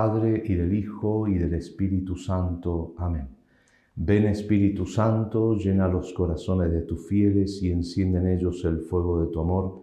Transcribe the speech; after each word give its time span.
Padre 0.00 0.42
y 0.46 0.54
del 0.54 0.72
Hijo 0.72 1.28
y 1.28 1.36
del 1.36 1.52
Espíritu 1.52 2.16
Santo. 2.16 2.94
Amén. 2.96 3.28
Ven 3.96 4.28
Espíritu 4.28 4.86
Santo, 4.86 5.54
llena 5.56 5.88
los 5.88 6.14
corazones 6.14 6.72
de 6.72 6.80
tus 6.80 7.06
fieles 7.06 7.62
y 7.62 7.70
enciende 7.70 8.16
en 8.16 8.28
ellos 8.28 8.64
el 8.64 8.80
fuego 8.80 9.20
de 9.20 9.30
tu 9.30 9.40
amor. 9.40 9.82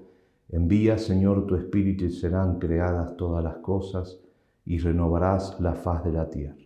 Envía, 0.50 0.97
Señor, 0.97 1.45
tu 1.45 1.55
Espíritu 1.55 2.05
y 2.05 2.11
serán 2.11 2.57
creadas 2.57 3.15
todas 3.15 3.43
las 3.43 3.57
cosas 3.57 4.19
y 4.65 4.79
renovarás 4.79 5.59
la 5.59 5.75
faz 5.75 6.04
de 6.04 6.11
la 6.11 6.27
tierra. 6.31 6.65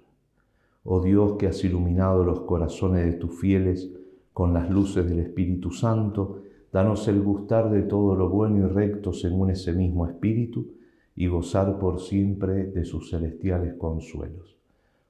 Oh 0.85 1.01
Dios 1.01 1.33
que 1.37 1.47
has 1.47 1.61
iluminado 1.65 2.23
los 2.23 2.39
corazones 2.43 3.05
de 3.05 3.19
tus 3.19 3.37
fieles 3.37 3.91
con 4.31 4.53
las 4.53 4.69
luces 4.69 5.09
del 5.09 5.19
Espíritu 5.19 5.71
Santo, 5.71 6.43
danos 6.71 7.05
el 7.09 7.21
gustar 7.21 7.69
de 7.69 7.81
todo 7.81 8.15
lo 8.15 8.29
bueno 8.29 8.65
y 8.65 8.69
recto 8.69 9.11
según 9.11 9.49
ese 9.49 9.73
mismo 9.73 10.07
Espíritu 10.07 10.67
y 11.15 11.27
gozar 11.27 11.77
por 11.77 11.99
siempre 11.99 12.65
de 12.65 12.85
sus 12.85 13.09
celestiales 13.09 13.75
consuelos. 13.75 14.57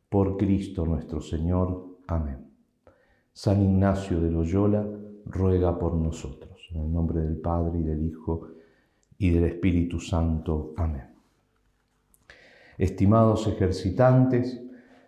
Por 0.09 0.37
Cristo 0.37 0.85
nuestro 0.85 1.21
Señor. 1.21 1.85
Amén. 2.07 2.51
San 3.33 3.61
Ignacio 3.61 4.19
de 4.19 4.29
Loyola 4.29 4.85
ruega 5.25 5.77
por 5.77 5.95
nosotros. 5.95 6.69
En 6.73 6.81
el 6.81 6.91
nombre 6.91 7.21
del 7.21 7.37
Padre 7.37 7.79
y 7.79 7.83
del 7.83 8.03
Hijo 8.05 8.47
y 9.17 9.29
del 9.29 9.45
Espíritu 9.45 9.99
Santo. 9.99 10.73
Amén. 10.77 11.07
Estimados 12.77 13.47
ejercitantes, 13.47 14.61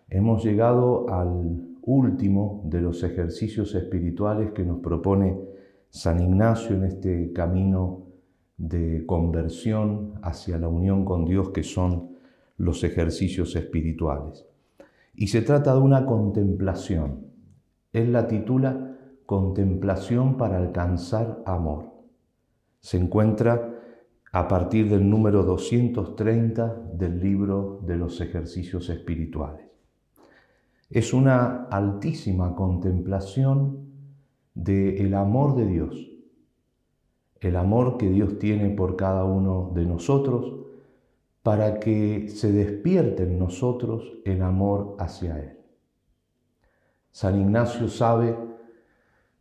hemos 0.09 0.44
llegado 0.44 1.09
al 1.09 1.73
último 1.81 2.61
de 2.66 2.81
los 2.81 3.03
ejercicios 3.03 3.73
espirituales 3.75 4.52
que 4.52 4.63
nos 4.63 4.80
propone 4.80 5.38
San 5.89 6.22
Ignacio 6.22 6.75
en 6.75 6.83
este 6.85 7.33
camino 7.33 8.03
de 8.67 9.06
conversión 9.06 10.14
hacia 10.22 10.58
la 10.58 10.69
unión 10.69 11.03
con 11.03 11.25
Dios 11.25 11.50
que 11.50 11.64
son 11.64 12.17
los 12.58 12.83
ejercicios 12.83 13.56
espirituales. 13.56 14.45
Y 15.16 15.28
se 15.28 15.42
trata 15.42 15.73
de 15.73 15.81
una 15.81 16.06
contemplación. 16.06 17.28
Él 17.91 18.14
la 18.14 18.28
titula 18.28 18.97
Contemplación 19.25 20.38
para 20.38 20.58
alcanzar 20.58 21.44
amor. 21.45 21.91
Se 22.80 22.97
encuentra 22.97 23.80
a 24.31 24.47
partir 24.47 24.89
del 24.89 25.09
número 25.09 25.44
230 25.44 26.91
del 26.94 27.19
libro 27.19 27.80
de 27.86 27.97
los 27.97 28.19
ejercicios 28.22 28.89
espirituales. 28.89 29.66
Es 30.89 31.14
una 31.14 31.66
altísima 31.66 32.56
contemplación 32.56 33.89
del 34.53 34.97
el 35.06 35.14
amor 35.14 35.56
de 35.56 35.67
Dios, 35.67 36.12
el 37.44 37.55
amor 37.58 37.97
que 37.97 38.09
Dios 38.09 38.39
tiene 38.39 38.69
por 38.69 38.95
cada 38.95 39.25
uno 39.25 39.72
de 39.73 39.86
nosotros, 39.86 40.53
para 41.44 41.80
que 41.80 42.30
se 42.30 42.52
despierte 42.52 43.23
en 43.23 43.38
nosotros 43.38 44.13
el 44.23 44.41
amor 44.41 44.95
hacia 44.97 45.39
Él. 45.39 45.58
San 47.11 47.39
Ignacio 47.39 47.89
sabe, 47.89 48.35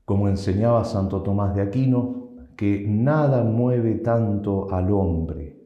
como 0.05 0.29
enseñaba 0.29 0.85
Santo 0.85 1.23
Tomás 1.23 1.55
de 1.55 1.63
Aquino, 1.63 2.29
que 2.57 2.85
nada 2.87 3.45
mueve 3.45 3.95
tanto 3.95 4.71
al 4.73 4.91
hombre 4.93 5.59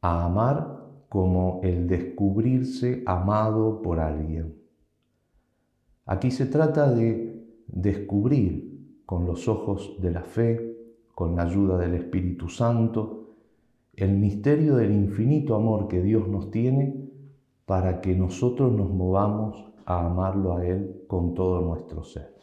a 0.00 0.24
amar 0.24 0.82
como 1.08 1.60
el 1.62 1.88
descubrirse 1.88 3.02
amado 3.06 3.82
por 3.82 4.00
alguien. 4.00 4.56
Aquí 6.06 6.30
se 6.30 6.46
trata 6.46 6.90
de 6.90 7.44
descubrir 7.66 9.02
con 9.04 9.26
los 9.26 9.46
ojos 9.46 9.96
de 10.00 10.10
la 10.10 10.22
fe, 10.22 10.71
con 11.22 11.36
la 11.36 11.44
ayuda 11.44 11.78
del 11.78 11.94
Espíritu 11.94 12.48
Santo, 12.48 13.36
el 13.94 14.18
misterio 14.18 14.74
del 14.74 14.90
infinito 14.90 15.54
amor 15.54 15.86
que 15.86 16.02
Dios 16.02 16.26
nos 16.26 16.50
tiene 16.50 16.96
para 17.64 18.00
que 18.00 18.16
nosotros 18.16 18.72
nos 18.72 18.90
movamos 18.90 19.70
a 19.86 20.04
amarlo 20.04 20.56
a 20.56 20.66
Él 20.66 21.04
con 21.06 21.32
todo 21.32 21.60
nuestro 21.60 22.02
ser. 22.02 22.34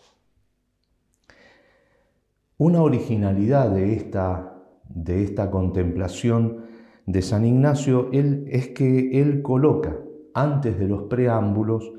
Una 2.58 2.82
originalidad 2.82 3.70
de 3.70 3.96
esta, 3.96 4.64
de 4.88 5.24
esta 5.26 5.52
contemplación 5.52 6.64
de 7.06 7.22
San 7.22 7.46
Ignacio 7.46 8.08
él, 8.14 8.46
es 8.48 8.70
que 8.70 9.20
él 9.20 9.42
coloca 9.42 10.00
antes 10.34 10.80
de 10.80 10.88
los 10.88 11.04
preámbulos 11.04 11.92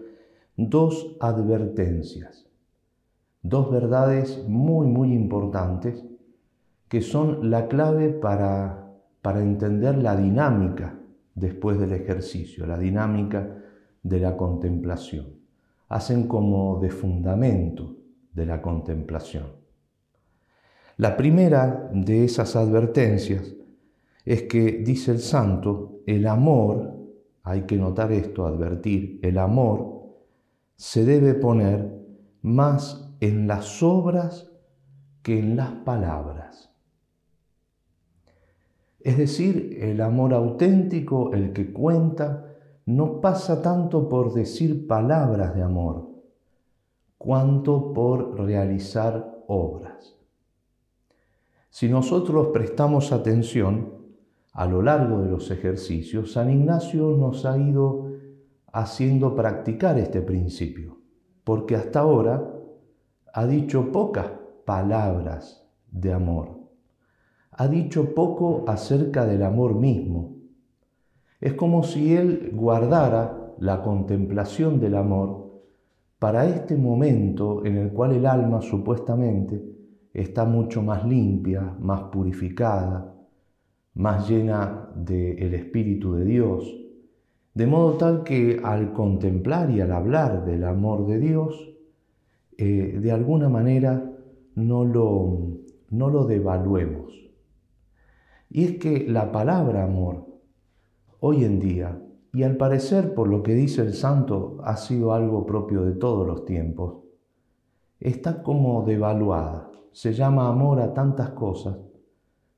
dos 0.57 1.15
advertencias, 1.21 2.47
dos 3.43 3.71
verdades 3.71 4.43
muy, 4.49 4.87
muy 4.87 5.13
importantes 5.13 6.07
que 6.91 7.03
son 7.03 7.51
la 7.51 7.69
clave 7.69 8.09
para, 8.09 8.93
para 9.23 9.41
entender 9.41 9.97
la 9.97 10.17
dinámica 10.17 10.99
después 11.37 11.79
del 11.79 11.93
ejercicio, 11.93 12.67
la 12.67 12.77
dinámica 12.77 13.49
de 14.03 14.19
la 14.19 14.37
contemplación. 14.37 15.37
Hacen 15.89 16.27
como 16.27 16.81
de 16.81 16.91
fundamento 16.91 17.95
de 18.33 18.45
la 18.45 18.61
contemplación. 18.61 19.53
La 20.97 21.17
primera 21.17 21.89
de 21.95 22.25
esas 22.25 22.57
advertencias 22.57 23.55
es 24.25 24.43
que, 24.43 24.83
dice 24.85 25.13
el 25.13 25.21
santo, 25.21 26.01
el 26.07 26.27
amor, 26.27 26.93
hay 27.45 27.63
que 27.63 27.77
notar 27.77 28.11
esto, 28.11 28.45
advertir, 28.47 29.21
el 29.23 29.39
amor 29.39 30.01
se 30.75 31.05
debe 31.05 31.35
poner 31.35 32.05
más 32.43 33.15
en 33.21 33.47
las 33.47 33.81
obras 33.81 34.51
que 35.23 35.39
en 35.39 35.55
las 35.55 35.71
palabras. 35.71 36.70
Es 39.01 39.17
decir, 39.17 39.79
el 39.81 40.01
amor 40.01 40.35
auténtico, 40.35 41.33
el 41.33 41.53
que 41.53 41.73
cuenta, 41.73 42.47
no 42.87 43.21
pasa 43.21 43.63
tanto 43.63 44.09
por 44.09 44.35
decir 44.35 44.87
palabras 44.87 45.55
de 45.55 45.63
amor, 45.63 46.09
cuanto 47.17 47.93
por 47.93 48.39
realizar 48.39 49.43
obras. 49.47 50.17
Si 51.71 51.89
nosotros 51.89 52.49
prestamos 52.53 53.13
atención 53.13 53.95
a 54.53 54.67
lo 54.67 54.83
largo 54.83 55.23
de 55.23 55.31
los 55.31 55.51
ejercicios, 55.51 56.33
San 56.33 56.51
Ignacio 56.51 57.17
nos 57.17 57.47
ha 57.47 57.57
ido 57.57 58.11
haciendo 58.73 59.35
practicar 59.35 59.99
este 59.99 60.21
principio, 60.21 60.99
porque 61.45 61.77
hasta 61.77 62.01
ahora 62.01 62.53
ha 63.33 63.47
dicho 63.47 63.93
pocas 63.93 64.27
palabras 64.65 65.67
de 65.91 66.13
amor, 66.13 66.60
ha 67.61 67.69
dicho 67.69 68.15
poco 68.15 68.65
acerca 68.67 69.27
del 69.27 69.43
amor 69.43 69.75
mismo. 69.75 70.37
Es 71.43 71.53
como 71.53 71.83
si 71.83 72.17
él 72.17 72.53
guardara 72.55 73.53
la 73.59 73.83
contemplación 73.83 74.81
del 74.81 74.95
amor 74.95 75.61
para 76.19 76.47
este 76.47 76.75
momento 76.75 77.67
en 77.67 77.77
el 77.77 77.93
cual 77.93 78.13
el 78.13 78.25
alma 78.25 78.63
supuestamente 78.63 79.63
está 80.15 80.47
mucho 80.47 80.81
más 80.81 81.05
limpia, 81.05 81.77
más 81.79 82.05
purificada, 82.05 83.15
más 83.93 84.27
llena 84.27 84.89
del 84.95 85.53
Espíritu 85.53 86.15
de 86.15 86.25
Dios, 86.25 86.65
de 87.53 87.67
modo 87.67 87.99
tal 87.99 88.25
que 88.25 88.59
al 88.65 88.95
contemplar 88.95 89.71
y 89.71 89.83
al 89.83 89.93
hablar 89.93 90.47
del 90.47 90.65
amor 90.65 91.07
de 91.07 91.19
Dios, 91.19 91.75
eh, 92.57 92.99
de 93.03 93.13
alguna 93.13 93.51
manera 93.51 94.03
no 94.55 94.87
lo, 94.87 95.59
no 95.91 96.09
lo 96.09 96.25
devaluemos. 96.25 97.21
Y 98.51 98.65
es 98.65 98.79
que 98.79 99.07
la 99.09 99.33
palabra 99.33 99.85
amor, 99.85 100.27
hoy 101.21 101.45
en 101.45 101.61
día, 101.61 101.99
y 102.33 102.43
al 102.43 102.57
parecer 102.57 103.15
por 103.15 103.29
lo 103.29 103.43
que 103.43 103.55
dice 103.55 103.81
el 103.83 103.95
santo, 103.95 104.59
ha 104.65 104.77
sido 104.77 105.15
algo 105.15 105.47
propio 105.47 105.83
de 105.83 105.93
todos 105.93 106.27
los 106.27 106.45
tiempos, 106.45 107.05
está 107.99 108.43
como 108.43 108.85
devaluada 108.85 109.71
se 109.93 110.13
llama 110.13 110.49
amor 110.49 110.81
a 110.81 110.95
tantas 110.95 111.31
cosas 111.31 111.77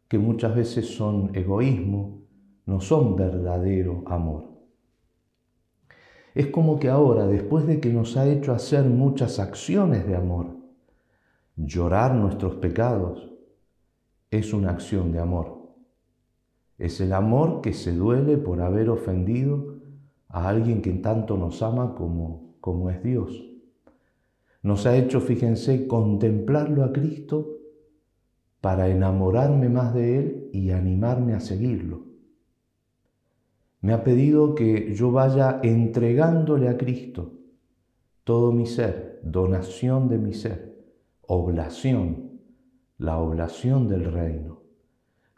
que 0.08 0.18
muchas 0.18 0.54
veces 0.54 0.94
son 0.94 1.34
egoísmo, 1.34 2.22
no 2.66 2.80
son 2.80 3.16
verdadero 3.16 4.02
amor. 4.06 4.50
Es 6.34 6.46
como 6.48 6.78
que 6.78 6.88
ahora, 6.88 7.26
después 7.26 7.66
de 7.66 7.80
que 7.80 7.92
nos 7.92 8.16
ha 8.16 8.26
hecho 8.26 8.52
hacer 8.52 8.84
muchas 8.84 9.38
acciones 9.38 10.06
de 10.06 10.16
amor, 10.16 10.56
llorar 11.56 12.14
nuestros 12.14 12.56
pecados 12.56 13.30
es 14.30 14.52
una 14.52 14.70
acción 14.70 15.12
de 15.12 15.20
amor. 15.20 15.61
Es 16.82 17.00
el 17.00 17.12
amor 17.12 17.60
que 17.60 17.74
se 17.74 17.94
duele 17.94 18.38
por 18.38 18.60
haber 18.60 18.90
ofendido 18.90 19.76
a 20.26 20.48
alguien 20.48 20.82
que 20.82 20.90
tanto 20.94 21.36
nos 21.36 21.62
ama 21.62 21.94
como, 21.94 22.56
como 22.60 22.90
es 22.90 23.00
Dios. 23.04 23.48
Nos 24.64 24.84
ha 24.86 24.96
hecho, 24.96 25.20
fíjense, 25.20 25.86
contemplarlo 25.86 26.82
a 26.82 26.92
Cristo 26.92 27.56
para 28.60 28.88
enamorarme 28.88 29.68
más 29.68 29.94
de 29.94 30.18
Él 30.18 30.50
y 30.52 30.70
animarme 30.70 31.34
a 31.34 31.38
seguirlo. 31.40 32.02
Me 33.80 33.92
ha 33.92 34.02
pedido 34.02 34.56
que 34.56 34.92
yo 34.92 35.12
vaya 35.12 35.60
entregándole 35.62 36.68
a 36.68 36.76
Cristo 36.76 37.34
todo 38.24 38.50
mi 38.50 38.66
ser, 38.66 39.20
donación 39.22 40.08
de 40.08 40.18
mi 40.18 40.34
ser, 40.34 40.84
oblación, 41.20 42.40
la 42.98 43.18
oblación 43.18 43.86
del 43.86 44.12
reino. 44.12 44.51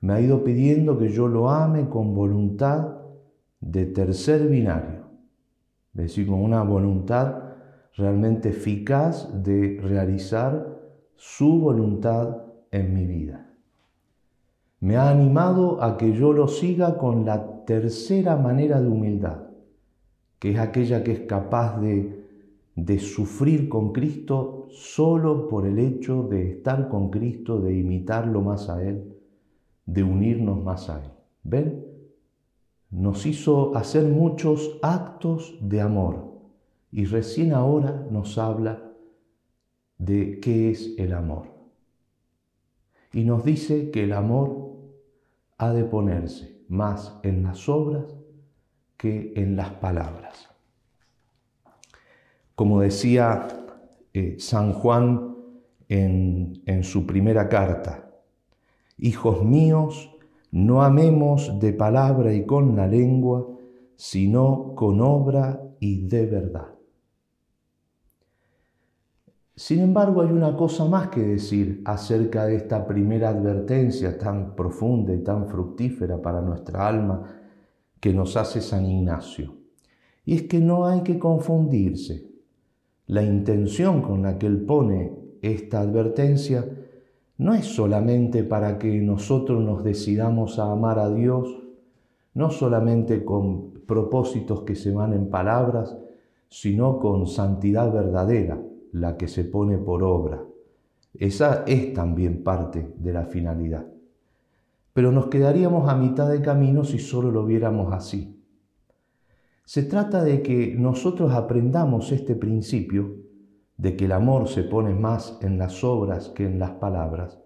Me 0.05 0.13
ha 0.13 0.21
ido 0.21 0.45
pidiendo 0.45 0.99
que 0.99 1.09
yo 1.09 1.29
lo 1.29 1.49
ame 1.49 1.89
con 1.89 2.15
voluntad 2.15 2.99
de 3.63 3.87
tercer 3.87 4.49
binario, 4.49 5.07
es 5.95 6.03
decir, 6.03 6.27
con 6.27 6.43
una 6.43 6.63
voluntad 6.63 7.55
realmente 7.97 8.51
eficaz 8.51 9.43
de 9.43 9.81
realizar 9.83 10.79
su 11.17 11.59
voluntad 11.59 12.37
en 12.71 12.93
mi 12.93 13.07
vida. 13.07 13.47
Me 14.81 14.99
ha 14.99 15.09
animado 15.09 15.83
a 15.83 15.97
que 15.97 16.13
yo 16.13 16.35
lo 16.35 16.49
siga 16.49 16.99
con 16.99 17.25
la 17.25 17.65
tercera 17.65 18.37
manera 18.37 18.83
de 18.83 18.89
humildad, 18.89 19.45
que 20.39 20.51
es 20.51 20.59
aquella 20.59 21.03
que 21.03 21.13
es 21.13 21.21
capaz 21.21 21.81
de, 21.81 22.27
de 22.77 22.99
sufrir 22.99 23.71
con 23.71 23.95
Cristo 23.95 24.67
solo 24.69 25.49
por 25.49 25.67
el 25.67 25.79
hecho 25.79 26.25
de 26.25 26.51
estar 26.51 26.91
con 26.91 27.09
Cristo, 27.09 27.59
de 27.59 27.75
imitarlo 27.75 28.43
más 28.43 28.69
a 28.69 28.87
Él, 28.87 29.14
de 29.87 30.03
unirnos 30.03 30.63
más 30.63 30.89
a 30.91 31.03
Él. 31.03 31.11
¿Ven? 31.43 31.85
Nos 32.91 33.27
hizo 33.27 33.77
hacer 33.77 34.05
muchos 34.05 34.79
actos 34.83 35.59
de 35.61 35.81
amor 35.81 36.35
y 36.93 37.07
recién 37.07 37.53
ahora 37.53 38.07
nos 38.11 38.39
habla 38.39 38.93
de 39.99 40.39
qué 40.41 40.71
es 40.71 40.95
el 40.97 41.13
amor. 41.13 41.49
Y 43.13 43.25
nos 43.25 43.45
dice 43.45 43.91
que 43.91 44.05
el 44.05 44.13
amor 44.13 44.77
ha 45.59 45.73
de 45.73 45.85
ponerse 45.85 46.65
más 46.69 47.19
en 47.23 47.43
las 47.43 47.69
obras 47.69 48.05
que 48.97 49.33
en 49.37 49.57
las 49.57 49.71
palabras. 49.71 50.51
Como 52.55 52.81
decía 52.81 53.49
eh, 54.13 54.37
San 54.39 54.73
Juan 54.73 55.35
en, 55.89 56.63
en 56.67 56.85
su 56.85 57.07
primera 57.07 57.49
carta, 57.49 58.04
Hijos 59.05 59.45
míos, 59.45 60.17
no 60.51 60.83
amemos 60.83 61.61
de 61.61 61.75
palabra 61.75 62.33
y 62.33 62.47
con 62.47 62.75
la 62.75 62.87
lengua, 62.87 63.47
sino 63.97 64.75
con 64.75 65.03
obra 65.03 65.63
y 65.79 66.07
de 66.07 66.25
verdad. 66.25 66.69
Sin 69.55 69.81
embargo, 69.81 70.23
hay 70.23 70.33
una 70.33 70.57
cosa 70.57 70.87
más 70.87 71.09
que 71.09 71.21
decir 71.21 71.83
acerca 71.85 72.47
de 72.47 72.57
esta 72.57 72.87
primera 72.87 73.29
advertencia 73.29 74.17
tan 74.17 74.57
profunda 74.57 75.13
y 75.13 75.19
tan 75.19 75.49
fructífera 75.49 76.23
para 76.23 76.41
nuestra 76.41 76.89
alma 76.89 77.31
que 78.01 78.15
nos 78.15 78.39
hace 78.39 78.63
San 78.63 78.87
Ignacio. 78.87 79.55
Y 80.25 80.35
es 80.35 80.43
que 80.45 80.61
no 80.61 80.87
hay 80.87 81.03
que 81.03 81.19
confundirse. 81.19 82.27
La 83.09 83.23
intención 83.23 84.01
con 84.01 84.23
la 84.23 84.39
que 84.39 84.47
él 84.47 84.63
pone 84.63 85.13
esta 85.43 85.81
advertencia 85.81 86.67
no 87.37 87.55
es 87.55 87.67
solamente 87.67 88.45
para 88.45 88.79
que 88.79 89.01
nosotros 89.01 89.63
nos 89.63 89.83
decidamos 89.83 90.59
a 90.59 90.71
amar 90.71 90.99
a 90.99 91.11
Dios, 91.11 91.49
no 92.35 92.51
solamente 92.51 93.25
con 93.25 93.73
propósitos 93.87 94.63
que 94.63 94.77
se 94.77 94.93
van 94.93 95.13
en 95.13 95.31
palabras, 95.31 95.97
sino 96.49 97.01
con 97.01 97.27
santidad 97.27 97.93
verdadera 97.93 98.61
la 98.93 99.17
que 99.17 99.27
se 99.27 99.45
pone 99.45 99.79
por 99.79 100.05
obra. 100.05 100.45
Esa 101.15 101.65
es 101.67 101.93
también 101.93 102.43
parte 102.43 102.95
de 102.97 103.13
la 103.13 103.25
finalidad. 103.25 103.87
Pero 104.93 105.11
nos 105.11 105.27
quedaríamos 105.27 105.89
a 105.89 105.97
mitad 105.97 106.29
de 106.29 106.41
camino 106.41 106.85
si 106.85 106.99
solo 106.99 107.33
lo 107.33 107.45
viéramos 107.45 107.93
así. 107.93 108.41
Se 109.65 109.83
trata 109.83 110.23
de 110.23 110.43
que 110.43 110.77
nosotros 110.77 111.33
aprendamos 111.33 112.13
este 112.13 112.37
principio 112.37 113.24
de 113.77 113.97
que 113.97 114.05
el 114.05 114.13
amor 114.13 114.49
se 114.49 114.63
pone 114.63 114.95
más 114.95 115.39
en 115.43 115.59
las 115.59 115.83
obras 115.83 116.29
que 116.29 116.45
en 116.45 116.59
las 116.59 116.73
palabras, 116.73 117.39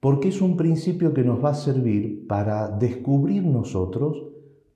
porque 0.00 0.28
es 0.28 0.40
un 0.40 0.56
principio 0.56 1.12
que 1.14 1.24
nos 1.24 1.44
va 1.44 1.50
a 1.50 1.54
servir 1.54 2.26
para 2.26 2.68
descubrir 2.68 3.44
nosotros 3.44 4.24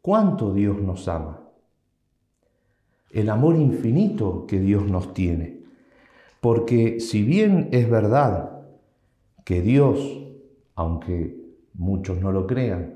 cuánto 0.03 0.53
Dios 0.53 0.81
nos 0.81 1.09
ama, 1.09 1.43
el 3.11 3.31
amor 3.31 3.57
infinito 3.57 4.47
que 4.47 4.61
Dios 4.61 4.87
nos 4.89 5.15
tiene. 5.15 5.57
Porque 6.41 7.01
si 7.01 7.23
bien 7.23 7.69
es 7.73 7.89
verdad 7.89 8.67
que 9.45 9.63
Dios, 9.63 10.23
aunque 10.75 11.41
muchos 11.75 12.21
no 12.21 12.31
lo 12.31 12.47
crean, 12.47 12.95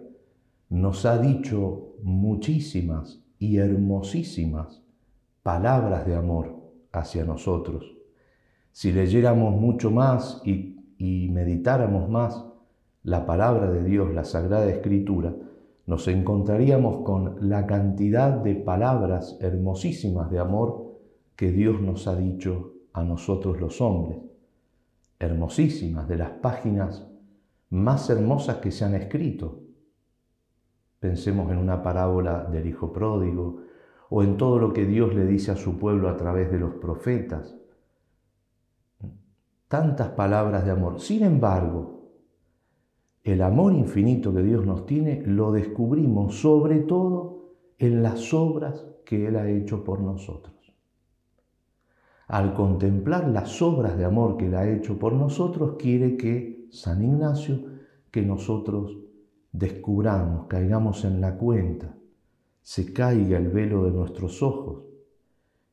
nos 0.69 1.05
ha 1.05 1.19
dicho 1.19 1.95
muchísimas 2.03 3.25
y 3.39 3.57
hermosísimas 3.57 4.83
palabras 5.43 6.07
de 6.07 6.15
amor 6.15 6.60
hacia 6.93 7.25
nosotros, 7.25 8.01
si 8.73 8.93
leyéramos 8.93 9.55
mucho 9.61 9.91
más 9.91 10.43
y, 10.45 10.77
meditáramos 11.31 12.09
más 12.09 12.45
la 13.03 13.25
palabra 13.25 13.71
de 13.71 13.83
Dios, 13.83 14.13
la 14.13 14.25
Sagrada 14.25 14.69
Escritura, 14.69 15.35
nos 15.87 16.07
encontraríamos 16.09 17.05
con 17.05 17.49
la 17.49 17.67
cantidad 17.67 18.33
de 18.33 18.55
palabras 18.55 19.39
hermosísimas 19.41 20.31
de 20.31 20.39
amor 20.39 20.99
que 21.37 21.51
Dios 21.53 21.81
nos 21.81 22.07
ha 22.07 22.15
dicho 22.15 22.75
a 22.93 23.03
nosotros 23.03 23.59
los 23.59 23.81
hombres, 23.81 24.19
hermosísimas, 25.19 26.07
de 26.07 26.19
las 26.19 26.31
páginas 26.31 27.09
más 27.71 28.11
hermosas 28.11 28.57
que 28.57 28.71
se 28.71 28.85
han 28.85 28.95
escrito. 28.95 29.61
Pensemos 30.99 31.51
en 31.51 31.59
una 31.59 31.83
parábola 31.83 32.45
del 32.45 32.67
Hijo 32.67 32.93
Pródigo 32.93 33.63
o 34.11 34.23
en 34.23 34.37
todo 34.37 34.59
lo 34.59 34.75
que 34.75 34.85
Dios 34.85 35.15
le 35.15 35.25
dice 35.25 35.53
a 35.53 35.57
su 35.57 35.79
pueblo 35.79 36.11
a 36.11 36.17
través 36.19 36.51
de 36.51 36.59
los 36.59 36.75
profetas. 36.75 37.57
Tantas 39.69 40.11
palabras 40.11 40.65
de 40.67 40.73
amor. 40.73 41.01
Sin 41.01 41.23
embargo, 41.23 42.11
el 43.23 43.41
amor 43.41 43.73
infinito 43.73 44.35
que 44.35 44.43
Dios 44.43 44.67
nos 44.67 44.85
tiene 44.85 45.23
lo 45.25 45.53
descubrimos 45.53 46.35
sobre 46.35 46.81
todo 46.81 47.55
en 47.79 48.03
las 48.03 48.35
obras 48.35 48.87
que 49.07 49.27
Él 49.27 49.37
ha 49.37 49.49
hecho 49.49 49.83
por 49.85 50.01
nosotros 50.01 50.61
al 52.31 52.55
contemplar 52.55 53.29
las 53.29 53.61
obras 53.61 53.99
de 53.99 54.05
amor 54.05 54.37
que 54.37 54.47
Él 54.47 54.55
ha 54.55 54.71
hecho 54.71 55.01
por 55.01 55.12
nosotros, 55.12 55.75
quiere 55.77 56.17
que 56.17 56.69
San 56.71 57.03
Ignacio, 57.03 57.59
que 58.12 58.23
nosotros 58.23 58.99
descubramos, 59.51 60.47
caigamos 60.47 61.05
en 61.05 61.21
la 61.21 61.37
cuenta, 61.37 61.97
se 62.62 62.93
caiga 62.93 63.39
el 63.39 63.49
velo 63.49 63.85
de 63.85 63.91
nuestros 63.91 64.43
ojos 64.43 64.85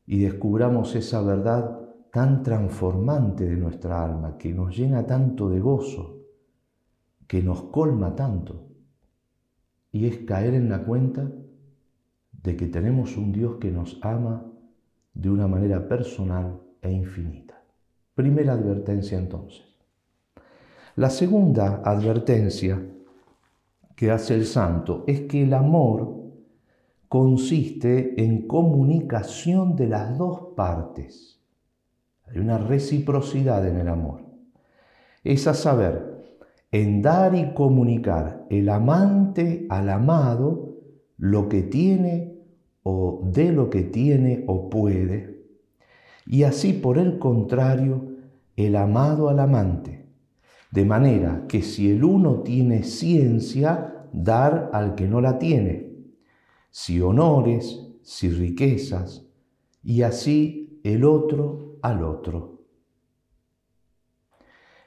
y 0.06 0.20
descubramos 0.20 0.96
esa 0.96 1.22
verdad 1.22 1.80
tan 2.12 2.42
transformante 2.42 3.46
de 3.46 3.58
nuestra 3.58 4.04
alma, 4.04 4.38
que 4.38 4.54
nos 4.54 4.76
llena 4.76 5.06
tanto 5.06 5.50
de 5.50 5.60
gozo, 5.60 6.24
que 7.28 7.44
nos 7.44 7.64
colma 7.64 8.16
tanto, 8.16 8.68
y 9.92 10.08
es 10.08 10.20
caer 10.20 10.54
en 10.54 10.70
la 10.70 10.84
cuenta 10.84 11.30
de 12.32 12.56
que 12.56 12.68
tenemos 12.68 13.18
un 13.18 13.32
Dios 13.32 13.58
que 13.60 13.72
nos 13.72 14.00
ama 14.02 14.46
de 15.14 15.30
una 15.30 15.48
manera 15.48 15.88
personal 15.88 16.60
e 16.82 16.92
infinita. 16.92 17.62
Primera 18.16 18.54
advertencia 18.54 19.18
entonces. 19.18 19.64
La 20.96 21.10
segunda 21.10 21.82
advertencia 21.84 22.82
que 23.96 24.12
hace 24.12 24.36
el 24.36 24.46
santo 24.46 25.04
es 25.06 25.22
que 25.22 25.44
el 25.44 25.54
amor 25.54 26.17
consiste 27.10 28.22
en 28.24 28.48
comunicación 28.48 29.76
de 29.76 29.88
las 29.88 30.18
dos 30.18 30.54
partes. 30.56 31.40
Hay 32.28 32.40
una 32.40 32.58
reciprocidad 32.58 33.66
en 33.66 33.78
el 33.78 33.88
amor. 33.88 34.22
Es 35.24 35.48
a 35.48 35.54
saber, 35.54 36.18
en 36.72 37.02
dar 37.02 37.36
y 37.36 37.54
comunicar 37.54 38.46
el 38.50 38.70
amante 38.70 39.66
al 39.70 39.90
amado 39.90 40.76
lo 41.18 41.48
que 41.48 41.64
tiene 41.64 42.38
o 42.84 43.22
de 43.24 43.52
lo 43.52 43.70
que 43.70 43.84
tiene 43.84 44.44
o 44.48 44.70
puede, 44.70 45.46
y 46.26 46.44
así 46.44 46.74
por 46.74 46.98
el 46.98 47.20
contrario 47.20 48.18
el 48.56 48.76
amado 48.76 49.30
al 49.30 49.40
amante, 49.40 50.06
de 50.72 50.86
manera 50.86 51.46
que 51.48 51.62
si 51.62 51.90
el 51.92 52.04
uno 52.04 52.42
tiene 52.42 52.84
ciencia, 52.84 54.08
dar 54.12 54.70
al 54.74 54.96
que 54.96 55.08
no 55.08 55.22
la 55.22 55.40
tiene, 55.40 55.87
si 56.80 57.02
honores, 57.02 57.90
si 58.04 58.30
riquezas, 58.30 59.26
y 59.82 60.04
así 60.04 60.80
el 60.84 61.06
otro 61.06 61.80
al 61.82 62.04
otro. 62.04 62.62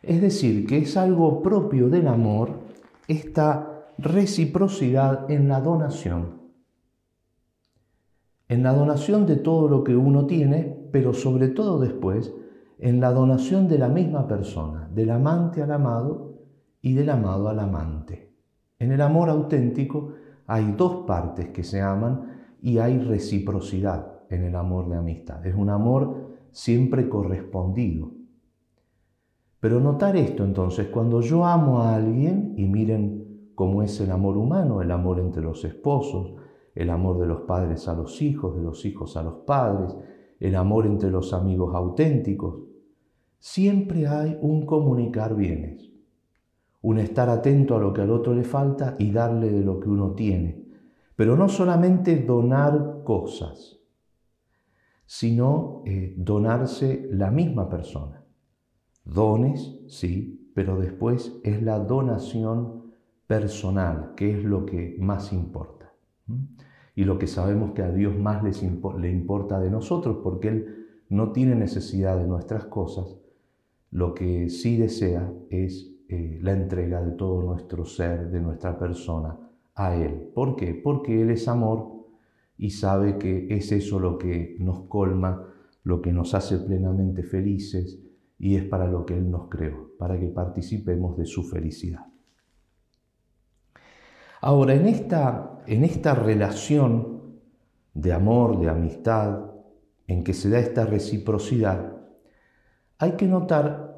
Es 0.00 0.20
decir, 0.20 0.68
que 0.68 0.78
es 0.78 0.96
algo 0.96 1.42
propio 1.42 1.88
del 1.88 2.06
amor 2.06 2.60
esta 3.08 3.88
reciprocidad 3.98 5.28
en 5.32 5.48
la 5.48 5.60
donación 5.60 6.38
en 8.48 8.62
la 8.62 8.72
donación 8.72 9.26
de 9.26 9.36
todo 9.36 9.68
lo 9.68 9.84
que 9.84 9.94
uno 9.94 10.26
tiene, 10.26 10.76
pero 10.92 11.12
sobre 11.12 11.48
todo 11.48 11.78
después 11.78 12.32
en 12.78 13.00
la 13.00 13.12
donación 13.12 13.66
de 13.68 13.78
la 13.78 13.88
misma 13.88 14.28
persona, 14.28 14.88
del 14.92 15.10
amante 15.10 15.60
al 15.60 15.72
amado 15.72 16.34
y 16.82 16.94
del 16.94 17.10
amado 17.10 17.48
al 17.48 17.60
amante. 17.60 18.32
En 18.80 18.90
el 18.90 19.02
amor 19.02 19.28
auténtico 19.28 20.14
hay 20.50 20.74
dos 20.76 21.04
partes 21.06 21.50
que 21.50 21.62
se 21.62 21.80
aman 21.80 22.40
y 22.60 22.78
hay 22.78 22.98
reciprocidad 22.98 24.24
en 24.30 24.42
el 24.42 24.56
amor 24.56 24.88
de 24.88 24.96
amistad. 24.96 25.46
Es 25.46 25.54
un 25.54 25.70
amor 25.70 26.38
siempre 26.50 27.08
correspondido. 27.08 28.10
Pero 29.60 29.78
notar 29.78 30.16
esto 30.16 30.42
entonces, 30.42 30.88
cuando 30.88 31.20
yo 31.20 31.44
amo 31.44 31.82
a 31.82 31.94
alguien, 31.94 32.54
y 32.56 32.64
miren 32.64 33.52
cómo 33.54 33.84
es 33.84 34.00
el 34.00 34.10
amor 34.10 34.36
humano, 34.36 34.82
el 34.82 34.90
amor 34.90 35.20
entre 35.20 35.40
los 35.40 35.64
esposos, 35.64 36.34
el 36.74 36.90
amor 36.90 37.20
de 37.20 37.26
los 37.26 37.42
padres 37.42 37.86
a 37.86 37.94
los 37.94 38.20
hijos, 38.20 38.56
de 38.56 38.62
los 38.62 38.84
hijos 38.84 39.16
a 39.16 39.22
los 39.22 39.44
padres, 39.46 39.96
el 40.40 40.56
amor 40.56 40.84
entre 40.84 41.12
los 41.12 41.32
amigos 41.32 41.72
auténticos. 41.76 42.56
Siempre 43.38 44.08
hay 44.08 44.36
un 44.42 44.66
comunicar 44.66 45.36
bienes, 45.36 45.89
un 46.82 46.98
estar 46.98 47.28
atento 47.28 47.76
a 47.76 47.80
lo 47.80 47.92
que 47.92 48.00
al 48.00 48.10
otro 48.10 48.34
le 48.34 48.44
falta 48.44 48.96
y 48.98 49.10
darle 49.10 49.50
de 49.50 49.62
lo 49.62 49.80
que 49.80 49.88
uno 49.88 50.12
tiene. 50.12 50.64
Pero 51.14 51.36
no 51.36 51.48
solamente 51.48 52.16
donar 52.16 53.02
cosas, 53.04 53.78
sino 55.04 55.82
eh, 55.84 56.14
donarse 56.16 57.08
la 57.10 57.30
misma 57.30 57.68
persona. 57.68 58.24
Dones, 59.04 59.80
sí, 59.88 60.50
pero 60.54 60.78
después 60.78 61.38
es 61.42 61.62
la 61.62 61.78
donación 61.78 62.92
personal, 63.26 64.14
que 64.16 64.38
es 64.38 64.44
lo 64.44 64.64
que 64.64 64.96
más 64.98 65.32
importa. 65.32 65.92
Y 66.94 67.04
lo 67.04 67.18
que 67.18 67.26
sabemos 67.26 67.72
que 67.72 67.82
a 67.82 67.90
Dios 67.90 68.16
más 68.16 68.42
le 68.42 69.10
importa 69.10 69.60
de 69.60 69.70
nosotros, 69.70 70.18
porque 70.22 70.48
Él 70.48 70.86
no 71.08 71.32
tiene 71.32 71.54
necesidad 71.54 72.16
de 72.16 72.26
nuestras 72.26 72.64
cosas, 72.66 73.18
lo 73.90 74.14
que 74.14 74.48
sí 74.48 74.76
desea 74.76 75.32
es 75.50 75.89
eh, 76.12 76.40
la 76.42 76.50
entrega 76.50 77.00
de 77.00 77.12
todo 77.12 77.40
nuestro 77.40 77.84
ser, 77.84 78.30
de 78.30 78.40
nuestra 78.40 78.76
persona, 78.76 79.38
a 79.76 79.94
Él. 79.94 80.32
¿Por 80.34 80.56
qué? 80.56 80.74
Porque 80.74 81.22
Él 81.22 81.30
es 81.30 81.46
amor 81.46 82.04
y 82.58 82.70
sabe 82.70 83.16
que 83.16 83.46
es 83.48 83.70
eso 83.70 84.00
lo 84.00 84.18
que 84.18 84.56
nos 84.58 84.88
colma, 84.88 85.46
lo 85.84 86.02
que 86.02 86.12
nos 86.12 86.34
hace 86.34 86.58
plenamente 86.58 87.22
felices 87.22 88.00
y 88.40 88.56
es 88.56 88.64
para 88.64 88.88
lo 88.88 89.06
que 89.06 89.16
Él 89.16 89.30
nos 89.30 89.48
creó, 89.48 89.92
para 90.00 90.18
que 90.18 90.26
participemos 90.26 91.16
de 91.16 91.26
su 91.26 91.44
felicidad. 91.44 92.06
Ahora, 94.40 94.74
en 94.74 94.86
esta, 94.86 95.62
en 95.68 95.84
esta 95.84 96.12
relación 96.14 97.38
de 97.94 98.12
amor, 98.12 98.58
de 98.58 98.68
amistad, 98.68 99.50
en 100.08 100.24
que 100.24 100.34
se 100.34 100.50
da 100.50 100.58
esta 100.58 100.86
reciprocidad, 100.86 101.98
hay 102.98 103.12
que 103.12 103.28
notar 103.28 103.89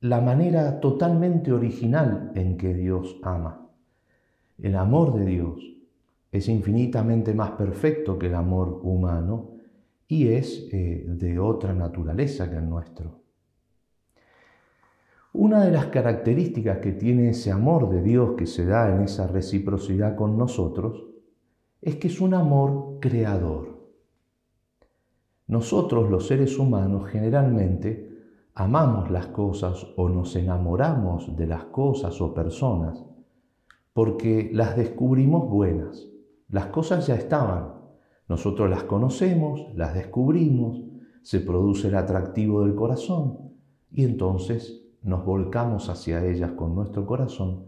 la 0.00 0.22
manera 0.22 0.80
totalmente 0.80 1.52
original 1.52 2.32
en 2.34 2.56
que 2.56 2.72
Dios 2.72 3.18
ama. 3.22 3.68
El 4.58 4.76
amor 4.76 5.14
de 5.14 5.26
Dios 5.26 5.60
es 6.32 6.48
infinitamente 6.48 7.34
más 7.34 7.50
perfecto 7.52 8.18
que 8.18 8.28
el 8.28 8.34
amor 8.34 8.80
humano 8.82 9.50
y 10.08 10.28
es 10.28 10.68
eh, 10.72 11.04
de 11.06 11.38
otra 11.38 11.74
naturaleza 11.74 12.48
que 12.48 12.56
el 12.56 12.68
nuestro. 12.68 13.20
Una 15.32 15.64
de 15.64 15.70
las 15.70 15.86
características 15.86 16.78
que 16.78 16.92
tiene 16.92 17.30
ese 17.30 17.52
amor 17.52 17.90
de 17.90 18.02
Dios 18.02 18.34
que 18.36 18.46
se 18.46 18.64
da 18.64 18.94
en 18.94 19.02
esa 19.02 19.26
reciprocidad 19.26 20.16
con 20.16 20.36
nosotros 20.38 21.04
es 21.82 21.96
que 21.96 22.08
es 22.08 22.20
un 22.20 22.34
amor 22.34 22.98
creador. 23.00 23.78
Nosotros 25.46 26.10
los 26.10 26.26
seres 26.26 26.58
humanos 26.58 27.08
generalmente 27.08 28.09
amamos 28.54 29.10
las 29.10 29.26
cosas 29.26 29.86
o 29.96 30.08
nos 30.08 30.36
enamoramos 30.36 31.36
de 31.36 31.46
las 31.46 31.64
cosas 31.64 32.20
o 32.20 32.34
personas 32.34 33.04
porque 33.92 34.50
las 34.52 34.76
descubrimos 34.76 35.48
buenas 35.48 36.10
las 36.50 36.66
cosas 36.66 37.06
ya 37.06 37.14
estaban. 37.14 37.74
Nosotros 38.28 38.68
las 38.68 38.82
conocemos, 38.82 39.68
las 39.74 39.94
descubrimos, 39.94 40.82
se 41.22 41.40
produce 41.40 41.88
el 41.88 41.94
atractivo 41.94 42.64
del 42.64 42.74
corazón 42.74 43.52
y 43.92 44.04
entonces 44.04 44.82
nos 45.02 45.24
volcamos 45.24 45.88
hacia 45.88 46.24
ellas 46.24 46.52
con 46.52 46.74
nuestro 46.74 47.06
corazón 47.06 47.66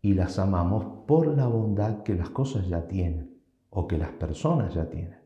y 0.00 0.14
las 0.14 0.38
amamos 0.38 1.04
por 1.06 1.26
la 1.36 1.46
bondad 1.46 2.02
que 2.02 2.14
las 2.14 2.30
cosas 2.30 2.68
ya 2.68 2.88
tienen 2.88 3.38
o 3.70 3.86
que 3.86 3.98
las 3.98 4.12
personas 4.12 4.74
ya 4.74 4.88
tienen. 4.88 5.18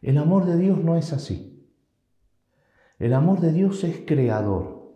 El 0.00 0.16
amor 0.16 0.46
de 0.46 0.56
Dios 0.56 0.82
no 0.82 0.96
es 0.96 1.12
así. 1.12 1.59
El 3.00 3.14
amor 3.14 3.40
de 3.40 3.50
Dios 3.50 3.82
es 3.82 4.02
creador. 4.06 4.92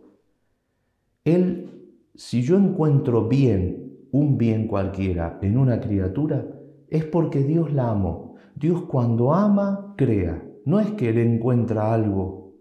Él, 1.24 1.88
si 2.14 2.42
yo 2.42 2.58
encuentro 2.58 3.28
bien, 3.28 3.96
un 4.12 4.36
bien 4.36 4.68
cualquiera 4.68 5.38
en 5.40 5.56
una 5.56 5.80
criatura, 5.80 6.46
es 6.88 7.06
porque 7.06 7.42
Dios 7.42 7.72
la 7.72 7.88
amó. 7.88 8.34
Dios 8.56 8.82
cuando 8.82 9.32
ama, 9.32 9.94
crea. 9.96 10.46
No 10.66 10.80
es 10.80 10.92
que 10.92 11.08
Él 11.08 11.16
encuentra 11.16 11.94
algo 11.94 12.52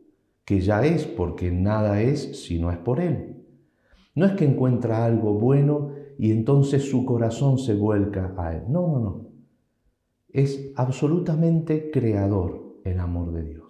que 0.45 0.61
ya 0.61 0.85
es, 0.85 1.05
porque 1.05 1.51
nada 1.51 2.01
es 2.01 2.41
si 2.45 2.57
no 2.57 2.71
es 2.71 2.77
por 2.77 3.01
Él. 3.01 3.43
No 4.15 4.25
es 4.25 4.31
que 4.31 4.45
encuentra 4.45 5.03
algo 5.03 5.33
bueno 5.33 5.91
y 6.17 6.31
entonces 6.31 6.89
su 6.89 7.03
corazón 7.03 7.57
se 7.57 7.75
vuelca 7.75 8.33
a 8.37 8.55
Él. 8.55 8.63
No, 8.69 8.87
no, 8.87 8.99
no. 9.01 9.27
Es 10.29 10.71
absolutamente 10.77 11.91
creador 11.91 12.79
el 12.85 12.97
amor 13.01 13.33
de 13.33 13.43
Dios. 13.43 13.62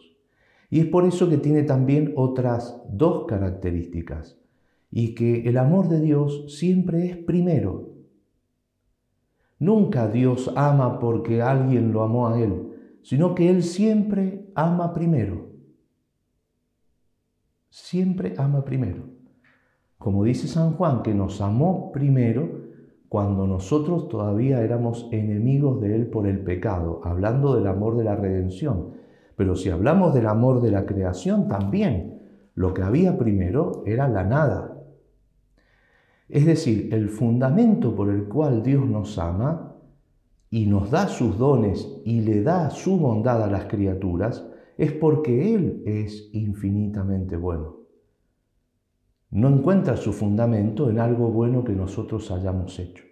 Y 0.74 0.80
es 0.80 0.88
por 0.88 1.06
eso 1.06 1.30
que 1.30 1.38
tiene 1.38 1.62
también 1.62 2.14
otras 2.16 2.82
dos 2.90 3.28
características. 3.28 4.40
Y 4.90 5.14
que 5.14 5.48
el 5.48 5.60
amor 5.60 5.88
de 5.88 6.02
Dios 6.02 6.46
siempre 6.58 7.06
es 7.06 7.16
primero. 7.16 7.92
Nunca 9.60 10.08
Dios 10.08 10.52
ama 10.56 10.98
porque 10.98 11.44
alguien 11.44 11.94
lo 11.94 12.02
amó 12.02 12.28
a 12.28 12.42
Él, 12.42 12.72
sino 13.04 13.36
que 13.36 13.52
Él 13.52 13.62
siempre 13.62 14.50
ama 14.56 14.96
primero. 14.96 15.52
Siempre 17.70 18.34
ama 18.40 18.66
primero. 18.66 19.04
Como 20.00 20.24
dice 20.24 20.48
San 20.48 20.74
Juan, 20.74 21.04
que 21.04 21.14
nos 21.14 21.40
amó 21.40 21.92
primero 21.92 22.64
cuando 23.10 23.46
nosotros 23.46 24.10
todavía 24.10 24.64
éramos 24.64 25.08
enemigos 25.12 25.82
de 25.82 25.96
Él 25.96 26.08
por 26.08 26.26
el 26.26 26.40
pecado, 26.40 27.00
hablando 27.04 27.54
del 27.54 27.68
amor 27.68 27.96
de 27.96 28.06
la 28.06 28.16
redención. 28.16 29.03
Pero 29.36 29.56
si 29.56 29.70
hablamos 29.70 30.14
del 30.14 30.28
amor 30.28 30.62
de 30.62 30.72
la 30.72 30.86
creación, 30.86 31.48
también 31.48 32.22
lo 32.56 32.74
que 32.74 32.84
había 32.84 33.18
primero 33.18 33.84
era 33.86 34.08
la 34.08 34.24
nada, 34.24 34.74
es 36.34 36.48
decir, 36.48 36.94
el 36.94 37.10
fundamento 37.10 37.96
por 37.96 38.10
el 38.10 38.24
cual 38.24 38.64
Dios 38.64 38.88
nos 38.88 39.20
ama 39.20 39.76
y 40.50 40.66
nos 40.66 40.90
da 40.90 41.08
sus 41.08 41.38
dones 41.38 42.02
y 42.06 42.22
le 42.22 42.42
da 42.42 42.72
su 42.72 42.98
bondad 42.98 43.44
a 43.44 43.52
las 43.52 43.66
criaturas 43.66 44.44
es 44.76 44.92
porque 44.94 45.54
Él 45.54 45.84
es 45.86 46.30
infinitamente 46.34 47.36
bueno. 47.36 47.78
No 49.30 49.48
encuentra 49.48 49.96
su 49.96 50.12
fundamento 50.12 50.90
en 50.90 51.00
algo 51.00 51.30
bueno 51.30 51.64
que 51.64 51.74
nosotros 51.74 52.32
hayamos 52.32 52.80
hecho. 52.80 53.04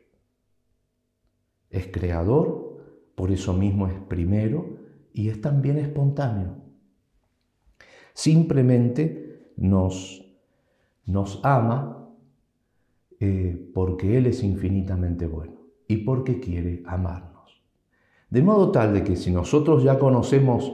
Es 1.69 1.87
creador, 1.87 2.77
por 3.13 3.29
eso 3.31 3.53
mismo 3.53 3.87
es 3.87 3.93
primero 4.07 4.80
y 5.13 5.29
es 5.29 5.41
también 5.41 5.77
espontáneo. 5.77 6.55
Simplemente 8.13 9.51
nos, 9.57 10.23
ama 11.43 12.09
eh, 13.19 13.71
porque 13.73 14.17
Él 14.17 14.27
es 14.27 14.43
infinitamente 14.43 15.27
bueno 15.27 15.57
y 15.87 15.97
porque 15.97 16.39
quiere 16.39 16.83
amarnos. 16.85 17.61
De 18.29 18.41
modo 18.41 18.71
tal 18.71 18.93
de 18.93 19.03
que 19.03 19.15
si 19.15 19.31
nosotros 19.31 19.83
ya 19.83 19.99
conocemos 19.99 20.71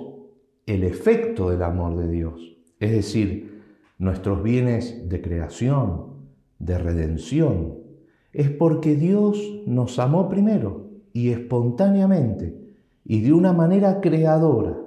el 0.65 0.83
efecto 0.83 1.49
del 1.49 1.63
amor 1.63 1.97
de 1.97 2.07
Dios, 2.07 2.57
es 2.79 2.91
decir, 2.91 3.63
nuestros 3.97 4.43
bienes 4.43 5.09
de 5.09 5.21
creación, 5.21 6.17
de 6.59 6.77
redención, 6.77 7.79
es 8.33 8.51
porque 8.51 8.95
Dios 8.95 9.41
nos 9.65 9.97
amó 9.97 10.29
primero 10.29 10.91
y 11.13 11.29
espontáneamente 11.29 12.66
y 13.09 13.21
de 13.21 13.31
una 13.31 13.53
manera 13.53 14.01
creadora, 14.01 14.77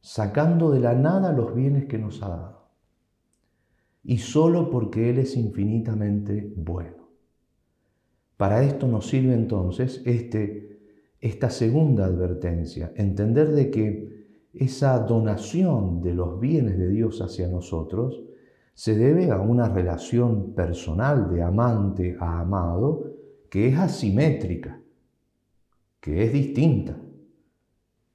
sacando 0.00 0.70
de 0.70 0.80
la 0.80 0.94
nada 0.94 1.32
los 1.32 1.54
bienes 1.54 1.86
que 1.86 1.98
nos 1.98 2.22
ha 2.22 2.28
dado 2.28 2.56
y 4.08 4.18
solo 4.18 4.70
porque 4.70 5.10
Él 5.10 5.18
es 5.18 5.36
infinitamente 5.36 6.52
bueno. 6.56 7.08
Para 8.36 8.62
esto 8.62 8.86
nos 8.86 9.08
sirve 9.08 9.34
entonces 9.34 10.00
este, 10.04 10.78
esta 11.20 11.50
segunda 11.50 12.04
advertencia, 12.04 12.92
entender 12.94 13.50
de 13.50 13.70
que 13.70 14.26
esa 14.54 15.00
donación 15.00 16.02
de 16.02 16.14
los 16.14 16.38
bienes 16.38 16.78
de 16.78 16.88
Dios 16.88 17.20
hacia 17.20 17.48
nosotros 17.48 18.22
se 18.74 18.96
debe 18.96 19.32
a 19.32 19.40
una 19.40 19.68
relación 19.68 20.52
personal 20.52 21.28
de 21.32 21.42
amante 21.42 22.16
a 22.20 22.40
amado 22.40 23.12
que 23.50 23.68
es 23.68 23.76
asimétrica, 23.78 24.80
que 26.00 26.24
es 26.24 26.32
distinta. 26.32 26.96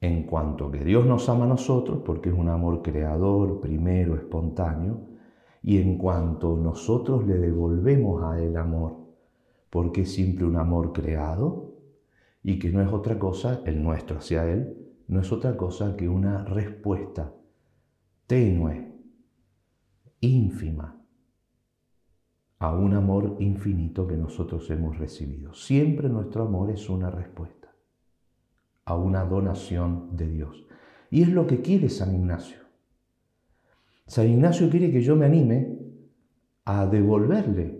En 0.02 0.24
cuanto 0.24 0.72
que 0.72 0.84
Dios 0.84 1.06
nos 1.06 1.30
ama 1.30 1.46
a 1.46 1.50
nosotros, 1.50 2.02
porque 2.04 2.30
es 2.30 2.36
un 2.36 2.50
amor 2.50 2.82
creador, 2.82 3.62
primero, 3.62 4.16
espontáneo, 4.16 5.08
y 5.62 5.78
en 5.78 5.98
cuanto 5.98 6.58
nosotros 6.58 7.26
le 7.28 7.38
devolvemos 7.38 8.24
a 8.24 8.42
Él 8.42 8.58
amor, 8.58 8.98
porque 9.70 10.02
es 10.02 10.12
siempre 10.12 10.46
un 10.46 10.58
amor 10.58 10.92
creado 10.92 11.76
y 12.44 12.58
que 12.58 12.72
no 12.72 12.82
es 12.82 12.92
otra 12.92 13.20
cosa, 13.20 13.62
el 13.66 13.84
nuestro 13.84 14.18
hacia 14.18 14.52
Él, 14.52 14.76
no 15.08 15.22
es 15.22 15.32
otra 15.32 15.56
cosa 15.56 15.96
que 15.96 16.10
una 16.10 16.46
respuesta 16.46 17.34
tenue, 18.26 18.92
ínfima, 20.20 21.00
a 22.58 22.76
un 22.76 22.94
amor 22.94 23.38
infinito 23.40 24.08
que 24.08 24.16
nosotros 24.16 24.70
hemos 24.70 24.98
recibido. 24.98 25.54
Siempre 25.54 26.10
nuestro 26.10 26.44
amor 26.44 26.72
es 26.72 26.90
una 26.90 27.10
respuesta. 27.10 27.61
A 28.92 28.98
una 28.98 29.24
donación 29.24 30.18
de 30.18 30.28
Dios. 30.28 30.66
Y 31.10 31.22
es 31.22 31.30
lo 31.30 31.48
que 31.48 31.62
quiere 31.62 31.90
San 31.90 32.14
Ignacio. 32.14 32.58
San 34.06 34.28
Ignacio 34.28 34.70
quiere 34.70 34.92
que 34.92 35.02
yo 35.02 35.16
me 35.16 35.26
anime 35.26 35.78
a 36.66 36.86
devolverle 36.86 37.80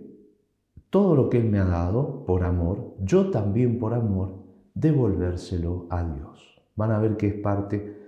todo 0.88 1.14
lo 1.14 1.28
que 1.28 1.38
Él 1.38 1.50
me 1.50 1.58
ha 1.58 1.64
dado 1.64 2.24
por 2.24 2.44
amor, 2.44 2.94
yo 3.00 3.30
también 3.30 3.78
por 3.78 3.92
amor, 3.92 4.42
devolvérselo 4.74 5.86
a 5.90 6.02
Dios. 6.02 6.62
Van 6.76 6.90
a 6.90 6.98
ver 6.98 7.18
que 7.18 7.28
es 7.28 7.34
parte 7.34 7.98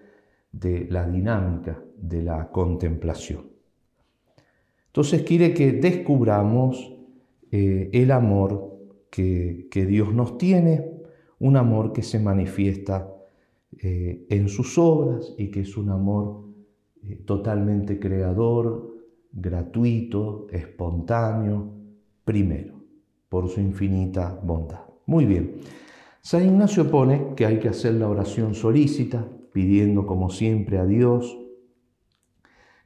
de 0.51 0.87
la 0.91 1.07
dinámica 1.07 1.79
de 1.97 2.23
la 2.23 2.51
contemplación. 2.51 3.43
Entonces 4.87 5.23
quiere 5.23 5.53
que 5.53 5.73
descubramos 5.73 6.95
eh, 7.51 7.91
el 7.93 8.11
amor 8.11 8.75
que, 9.11 9.87
Dios 9.89 10.13
nos 10.13 10.39
tiene, 10.39 10.91
un 11.39 11.57
amor 11.57 11.93
que 11.93 12.03
se 12.03 12.19
manifiesta 12.19 13.15
eh, 13.79 14.27
en 14.29 14.49
sus 14.49 14.79
obras 14.79 15.35
y 15.37 15.51
que 15.51 15.61
es 15.61 15.77
un 15.77 15.91
amor 15.91 16.45
eh, 17.03 17.17
totalmente 17.25 17.99
creador, 17.99 18.95
gratuito, 19.33 20.47
espontáneo, 20.51 21.73
primero, 22.25 22.75
por 23.29 23.49
su 23.49 23.61
infinita 23.61 24.39
bondad. 24.43 24.81
Muy 25.07 25.25
bien. 25.25 25.57
San 26.21 26.47
Ignacio 26.47 26.91
pone 26.91 27.35
que 27.37 27.45
hay 27.45 27.59
que 27.59 27.69
hacer 27.69 27.95
la 27.95 28.09
oración 28.09 28.55
solícita, 28.55 29.29
pidiendo 29.53 30.07
como 30.07 30.31
siempre 30.31 30.79
a 30.79 30.87
Dios 30.87 31.39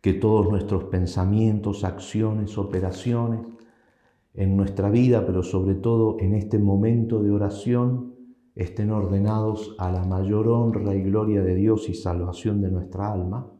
que 0.00 0.12
todos 0.12 0.49
nuestros 0.49 0.85
pensamientos, 0.85 1.85
acciones, 1.85 2.57
operaciones 2.59 3.40
en 4.35 4.57
nuestra 4.57 4.90
vida, 4.90 5.26
pero 5.26 5.43
sobre 5.43 5.75
todo 5.75 6.17
en 6.21 6.35
este 6.35 6.59
momento 6.59 7.23
de 7.23 7.31
oración, 7.31 8.17
estén 8.58 8.90
ordenados 8.90 9.76
a 9.78 9.90
la 9.92 10.04
mayor 10.04 10.48
honra 10.48 10.92
y 10.92 11.02
gloria 11.02 11.42
de 11.42 11.54
Dios 11.54 11.88
y 11.88 11.94
salvación 11.94 12.60
de 12.60 12.72
nuestra 12.72 13.12
alma. 13.12 13.52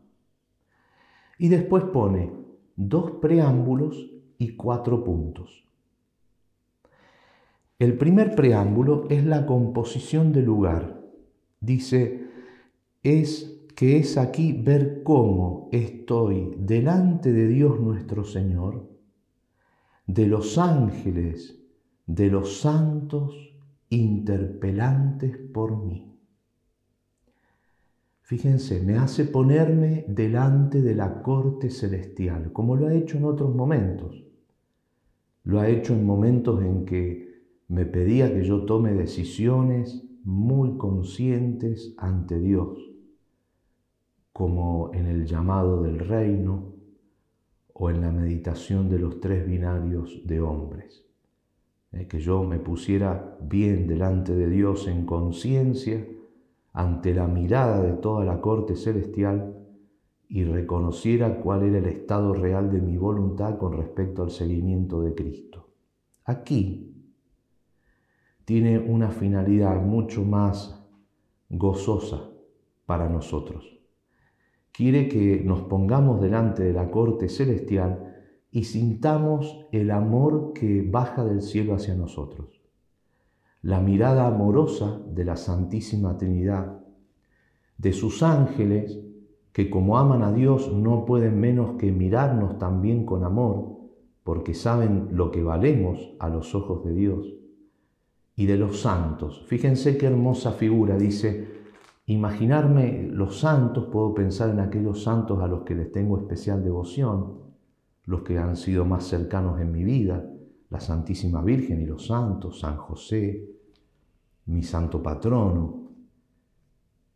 Y 1.39 1.49
después 1.49 1.85
pone 1.85 2.33
dos 2.75 3.13
preámbulos 3.23 4.11
y 4.39 4.57
cuatro 4.57 5.05
puntos. 5.05 5.65
El 7.79 7.97
primer 7.97 8.35
preámbulo 8.35 9.07
es 9.09 9.25
la 9.25 9.47
composición 9.47 10.33
del 10.33 10.47
lugar. 10.47 11.01
Dice, 11.61 12.27
es 13.05 13.63
que 13.77 13.99
es 13.99 14.19
aquí 14.19 14.53
ver 14.53 15.05
cómo 15.05 15.69
estoy 15.71 16.57
delante 16.59 17.33
de 17.33 17.47
Dios 17.47 17.79
nuestro 17.79 18.25
Señor, 18.25 18.89
de 20.09 20.27
los 20.27 20.59
ángeles, 20.59 21.63
de 22.07 22.27
los 22.27 22.59
santos 22.61 23.48
interpelantes 23.91 25.37
por 25.53 25.85
mí. 25.85 26.09
Fíjense, 28.29 28.83
me 28.83 28.99
hace 28.99 29.25
ponerme 29.25 30.05
delante 30.07 30.83
de 30.83 30.95
la 30.95 31.23
corte 31.23 31.71
celestial, 31.71 32.53
como 32.53 32.77
lo 32.77 32.89
ha 32.89 32.95
hecho 32.95 33.17
en 33.17 33.25
otros 33.25 33.55
momentos. 33.55 34.23
Lo 35.45 35.61
ha 35.61 35.69
hecho 35.69 35.95
en 35.95 36.05
momentos 36.05 36.63
en 36.63 36.85
que 36.85 37.29
me 37.69 37.87
pedía 37.87 38.31
que 38.35 38.45
yo 38.45 38.67
tome 38.67 38.93
decisiones 38.93 40.05
muy 40.25 40.77
conscientes 40.77 41.95
ante 41.97 42.39
Dios, 42.39 42.79
como 44.35 44.91
en 44.93 45.07
el 45.07 45.25
llamado 45.25 45.81
del 45.81 45.99
reino 45.99 46.75
o 47.73 47.89
en 47.89 48.03
la 48.03 48.11
meditación 48.11 48.91
de 48.91 48.99
los 48.99 49.21
tres 49.21 49.47
binarios 49.47 50.21
de 50.27 50.43
hombres. 50.43 51.08
Eh, 51.93 52.07
que 52.07 52.21
yo 52.21 52.45
me 52.45 52.59
pusiera 52.59 53.39
bien 53.41 53.87
delante 53.87 54.35
de 54.35 54.49
Dios 54.49 54.87
en 54.89 55.07
conciencia, 55.07 56.07
ante 56.73 57.15
la 57.15 57.27
mirada 57.27 57.81
de 57.81 57.95
toda 57.95 58.25
la 58.25 58.41
corte 58.41 58.77
celestial 58.77 59.57
y 60.29 60.45
reconociera 60.45 61.41
cuál 61.41 61.63
era 61.63 61.79
el 61.79 61.87
estado 61.87 62.35
real 62.35 62.71
de 62.71 62.81
mi 62.81 62.97
voluntad 62.97 63.59
con 63.59 63.73
respecto 63.73 64.23
al 64.23 64.31
seguimiento 64.31 65.01
de 65.03 65.15
Cristo. 65.15 65.71
Aquí 66.25 66.95
tiene 68.45 68.79
una 68.79 69.11
finalidad 69.11 69.81
mucho 69.83 70.25
más 70.25 70.87
gozosa 71.49 72.31
para 72.85 73.09
nosotros. 73.09 73.79
Quiere 74.71 75.09
que 75.09 75.43
nos 75.45 75.63
pongamos 75.63 76.21
delante 76.21 76.63
de 76.63 76.73
la 76.75 76.91
corte 76.91 77.29
celestial 77.29 78.08
y 78.51 78.65
sintamos 78.65 79.67
el 79.73 79.91
amor 79.91 80.53
que 80.55 80.83
baja 80.83 81.25
del 81.25 81.43
cielo 81.43 81.75
hacia 81.75 81.95
nosotros 81.95 82.59
la 83.63 83.81
mirada 83.81 84.27
amorosa 84.27 85.01
de 85.13 85.25
la 85.25 85.37
Santísima 85.37 86.17
Trinidad, 86.17 86.79
de 87.77 87.93
sus 87.93 88.23
ángeles, 88.23 89.01
que 89.53 89.69
como 89.69 89.99
aman 89.99 90.23
a 90.23 90.33
Dios 90.33 90.73
no 90.73 91.05
pueden 91.05 91.41
menos 91.41 91.77
que 91.77 91.91
mirarnos 91.91 92.59
también 92.59 93.05
con 93.05 93.25
amor, 93.25 93.77
porque 94.23 94.55
saben 94.55 95.09
lo 95.13 95.31
que 95.31 95.43
valemos 95.43 96.13
a 96.21 96.29
los 96.29 96.55
ojos 96.55 96.85
de 96.85 96.95
Dios, 96.95 97.35
y 98.37 98.47
de 98.47 98.57
los 98.57 98.81
santos. 98.81 99.45
Fíjense 99.49 99.99
qué 99.99 100.07
hermosa 100.07 100.53
figura, 100.53 100.97
dice, 100.97 101.49
imaginarme 102.07 103.09
los 103.11 103.41
santos, 103.41 103.87
puedo 103.91 104.15
pensar 104.15 104.51
en 104.51 104.61
aquellos 104.61 105.03
santos 105.03 105.43
a 105.43 105.49
los 105.49 105.63
que 105.63 105.75
les 105.75 105.91
tengo 105.91 106.19
especial 106.19 106.63
devoción, 106.63 107.48
los 108.09 108.23
que 108.23 108.39
han 108.39 108.57
sido 108.57 108.87
más 108.87 109.05
cercanos 109.05 109.61
en 109.61 109.71
mi 109.71 109.85
vida, 109.85 110.25
la 110.71 110.81
Santísima 110.81 111.43
Virgen 111.43 111.83
y 111.83 111.85
los 111.85 112.07
santos, 112.07 112.59
San 112.61 112.79
José, 112.79 113.47
mi 114.47 114.63
santo 114.63 115.03
patrono, 115.03 115.91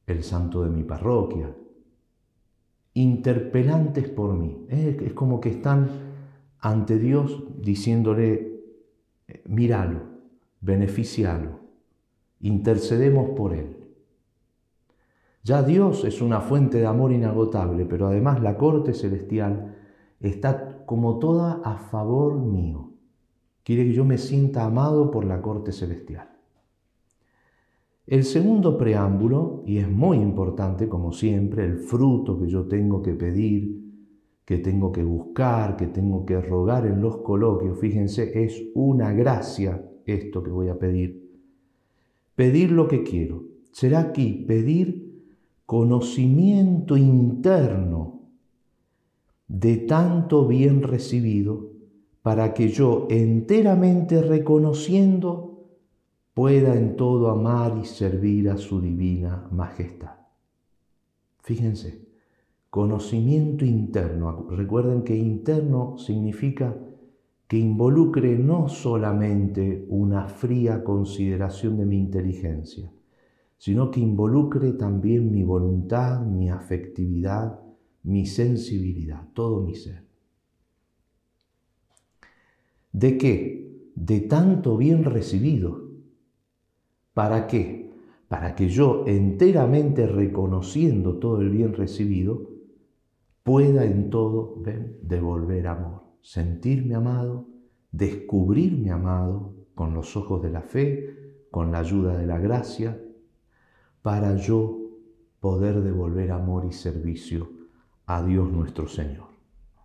el 0.07 0.23
santo 0.23 0.63
de 0.63 0.69
mi 0.69 0.85
parroquia, 0.85 1.51
interpelantes 2.93 4.11
por 4.11 4.35
mí. 4.35 4.67
Es 4.69 5.15
como 5.15 5.41
que 5.41 5.49
están 5.49 5.89
ante 6.61 6.99
Dios 6.99 7.43
diciéndole, 7.59 8.61
míralo, 9.47 10.03
beneficialo, 10.61 11.59
intercedemos 12.41 13.31
por 13.31 13.55
Él. 13.55 13.79
Ya 15.43 15.63
Dios 15.63 16.05
es 16.05 16.21
una 16.21 16.43
fuente 16.43 16.77
de 16.77 16.87
amor 16.87 17.13
inagotable, 17.13 17.87
pero 17.87 18.09
además 18.09 18.43
la 18.43 18.59
corte 18.59 18.93
celestial 18.93 19.79
está 20.21 20.72
como 20.87 21.19
toda 21.19 21.61
a 21.65 21.77
favor 21.77 22.39
mío. 22.39 22.91
Quiere 23.63 23.85
que 23.85 23.93
yo 23.93 24.05
me 24.05 24.19
sienta 24.19 24.65
amado 24.65 25.11
por 25.11 25.25
la 25.25 25.41
corte 25.41 25.73
celestial. 25.73 26.29
El 28.07 28.25
segundo 28.25 28.77
preámbulo, 28.77 29.63
y 29.65 29.79
es 29.79 29.89
muy 29.89 30.19
importante 30.19 30.89
como 30.89 31.13
siempre, 31.13 31.65
el 31.65 31.79
fruto 31.79 32.39
que 32.39 32.49
yo 32.49 32.67
tengo 32.67 33.01
que 33.01 33.15
pedir, 33.15 33.81
que 34.45 34.59
tengo 34.59 34.91
que 34.91 35.05
buscar, 35.05 35.77
que 35.77 35.87
tengo 35.87 36.27
que 36.27 36.41
rogar 36.41 36.87
en 36.87 37.01
los 37.01 37.19
coloquios, 37.19 37.79
fíjense, 37.79 38.45
es 38.45 38.61
una 38.75 39.13
gracia 39.13 39.89
esto 40.05 40.43
que 40.43 40.51
voy 40.51 40.69
a 40.69 40.79
pedir. 40.79 41.31
Pedir 42.35 42.73
lo 42.73 42.89
que 42.89 43.05
quiero. 43.05 43.45
Será 43.71 44.01
aquí 44.01 44.45
pedir 44.49 45.13
conocimiento 45.65 46.97
interno 46.97 48.02
de 49.53 49.77
tanto 49.77 50.47
bien 50.47 50.83
recibido 50.83 51.73
para 52.23 52.55
que 52.55 52.71
yo 52.71 53.07
enteramente 53.11 54.23
reconociendo 54.23 55.67
pueda 56.33 56.75
en 56.75 56.97
todo 56.97 57.31
amar 57.31 57.77
y 57.79 57.85
servir 57.85 58.49
a 58.49 58.57
su 58.57 58.81
divina 58.81 59.47
majestad. 59.51 60.13
Fíjense, 61.43 62.09
conocimiento 62.71 63.67
interno. 63.67 64.47
Recuerden 64.49 65.03
que 65.03 65.17
interno 65.17 65.99
significa 65.99 66.75
que 67.47 67.59
involucre 67.59 68.39
no 68.39 68.71
solamente 68.71 69.85
una 69.91 70.29
fría 70.29 70.83
consideración 70.83 71.77
de 71.77 71.85
mi 71.85 71.99
inteligencia, 71.99 72.91
sino 73.59 73.91
que 73.91 74.01
involucre 74.01 74.73
también 74.73 75.31
mi 75.31 75.43
voluntad, 75.43 76.23
mi 76.23 76.49
afectividad, 76.49 77.61
mi 78.05 78.27
sensibilidad, 78.27 79.29
todo 79.33 79.61
mi 79.61 79.75
ser. 79.75 80.03
¿De 82.93 83.17
qué? 83.17 83.91
De 83.95 84.21
tanto 84.21 84.77
bien 84.77 85.05
recibido. 85.05 85.89
¿Para 87.15 87.47
qué? 87.47 87.91
Para 88.29 88.55
que 88.55 88.69
yo, 88.69 89.05
enteramente 89.07 90.07
reconociendo 90.07 91.19
todo 91.19 91.41
el 91.41 91.51
bien 91.51 91.75
recibido, 91.75 92.51
pueda 93.43 93.85
en 93.85 94.11
todo 94.11 94.63
devolver 95.03 95.67
amor, 95.67 96.03
sentirme 96.23 96.95
amado, 96.95 97.47
descubrirme 97.91 98.91
amado 98.91 99.55
con 99.75 99.95
los 99.95 100.17
ojos 100.17 100.43
de 100.43 100.51
la 100.51 100.63
fe, 100.63 101.45
con 101.51 101.73
la 101.73 101.81
ayuda 101.81 102.17
de 102.17 102.27
la 102.27 102.39
gracia, 102.39 102.99
para 104.01 104.37
yo 104.37 104.79
poder 105.41 105.83
devolver 105.83 106.31
amor 106.31 106.65
y 106.65 106.73
servicio 106.73 107.49
a 108.07 108.23
Dios 108.23 108.51
nuestro 108.51 108.89
Señor, 108.89 109.29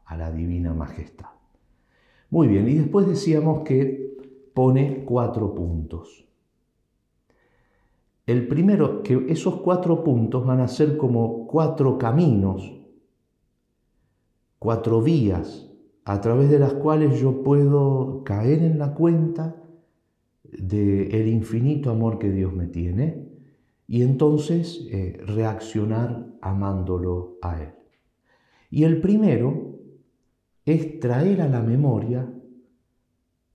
a 0.05 0.17
la 0.17 0.31
divina 0.31 0.73
majestad. 0.73 1.27
Muy 2.29 2.47
bien, 2.47 2.67
y 2.67 2.75
después 2.75 3.07
decíamos 3.07 3.63
que 3.63 4.17
pone 4.53 5.05
cuatro 5.05 5.53
puntos. 5.53 6.25
El 8.25 8.47
primero, 8.47 9.03
que 9.03 9.25
esos 9.29 9.61
cuatro 9.61 10.03
puntos 10.03 10.45
van 10.45 10.59
a 10.59 10.67
ser 10.67 10.97
como 10.97 11.47
cuatro 11.47 11.97
caminos, 11.97 12.73
cuatro 14.59 15.01
vías 15.01 15.71
a 16.03 16.19
través 16.19 16.49
de 16.49 16.59
las 16.59 16.73
cuales 16.73 17.19
yo 17.21 17.43
puedo 17.43 18.23
caer 18.25 18.63
en 18.63 18.79
la 18.79 18.93
cuenta 18.93 19.55
del 20.43 21.13
el 21.13 21.27
infinito 21.27 21.91
amor 21.91 22.19
que 22.19 22.31
Dios 22.31 22.53
me 22.53 22.67
tiene 22.67 23.27
y 23.87 24.01
entonces 24.01 24.85
eh, 24.89 25.21
reaccionar 25.25 26.27
amándolo 26.41 27.37
a 27.41 27.61
Él. 27.61 27.76
Y 28.69 28.83
el 28.83 28.99
primero 29.01 29.79
es 30.65 30.99
traer 30.99 31.41
a 31.41 31.47
la 31.47 31.61
memoria 31.61 32.29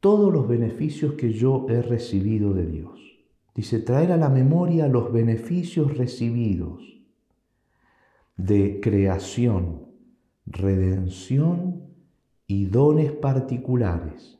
todos 0.00 0.32
los 0.32 0.48
beneficios 0.48 1.14
que 1.14 1.32
yo 1.32 1.66
he 1.68 1.82
recibido 1.82 2.54
de 2.54 2.66
Dios. 2.66 2.98
Dice, 3.54 3.78
traer 3.80 4.12
a 4.12 4.16
la 4.16 4.30
memoria 4.30 4.88
los 4.88 5.12
beneficios 5.12 5.96
recibidos 5.96 6.82
de 8.36 8.80
creación, 8.80 9.82
redención 10.46 11.82
y 12.46 12.64
dones 12.64 13.12
particulares, 13.12 14.38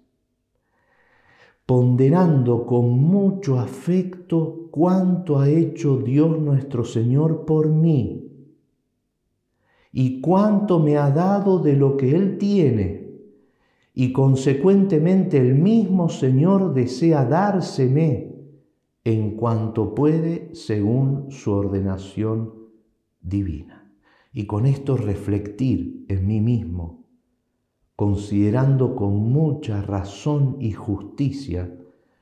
ponderando 1.67 2.65
con 2.65 2.89
mucho 2.99 3.61
afecto 3.61 4.69
cuánto 4.71 5.39
ha 5.39 5.49
hecho 5.49 5.99
Dios 5.99 6.41
nuestro 6.41 6.85
Señor 6.85 7.45
por 7.45 7.69
mí 7.69 8.22
y 9.93 10.21
cuánto 10.21 10.79
me 10.79 10.97
ha 10.97 11.11
dado 11.11 11.59
de 11.59 11.77
lo 11.77 11.97
que 11.97 12.17
Él 12.17 12.39
tiene, 12.39 13.03
y 13.95 14.13
consecuentemente 14.13 15.37
el 15.37 15.55
mismo 15.55 16.09
Señor 16.09 16.73
desea 16.73 17.27
dárseme 17.27 18.35
en 19.05 19.37
cuanto 19.37 19.95
puede 19.95 20.55
según 20.55 21.31
su 21.31 21.53
ordenación 21.53 22.55
divina. 23.21 23.93
Y 24.33 24.47
con 24.47 24.65
esto 24.65 24.97
reflectir 24.97 26.07
en 26.09 26.27
mí 26.27 26.41
mismo, 26.41 27.05
considerando 27.95 28.97
con 28.97 29.31
mucha 29.31 29.83
razón 29.83 30.57
y 30.59 30.73
justicia 30.73 31.71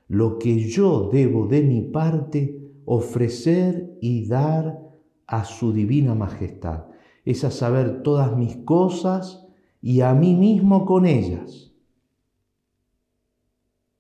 lo 0.08 0.40
que 0.40 0.58
yo 0.58 1.08
debo 1.12 1.46
de 1.46 1.62
mi 1.62 1.82
parte 1.82 2.72
ofrecer 2.84 3.96
y 4.00 4.26
dar 4.26 4.80
a 5.28 5.44
su 5.44 5.72
divina 5.72 6.16
majestad 6.16 6.89
es 7.24 7.44
a 7.44 7.50
saber 7.50 8.02
todas 8.02 8.36
mis 8.36 8.56
cosas 8.56 9.46
y 9.82 10.00
a 10.00 10.14
mí 10.14 10.34
mismo 10.34 10.86
con 10.86 11.06
ellas. 11.06 11.72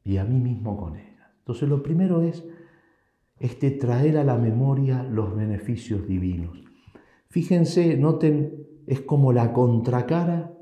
Y 0.04 0.16
a 0.16 0.24
mí 0.24 0.40
mismo 0.40 0.76
con 0.76 0.96
ellas. 0.96 1.30
Entonces 1.38 1.68
lo 1.68 1.82
primero 1.82 2.22
es 2.22 2.44
este 3.38 3.70
traer 3.70 4.18
a 4.18 4.24
la 4.24 4.36
memoria 4.36 5.02
los 5.02 5.34
beneficios 5.34 6.06
divinos. 6.06 6.58
Fíjense, 7.28 7.96
noten, 7.96 8.66
es 8.86 9.00
como 9.00 9.32
la 9.32 9.52
contracara 9.52 10.52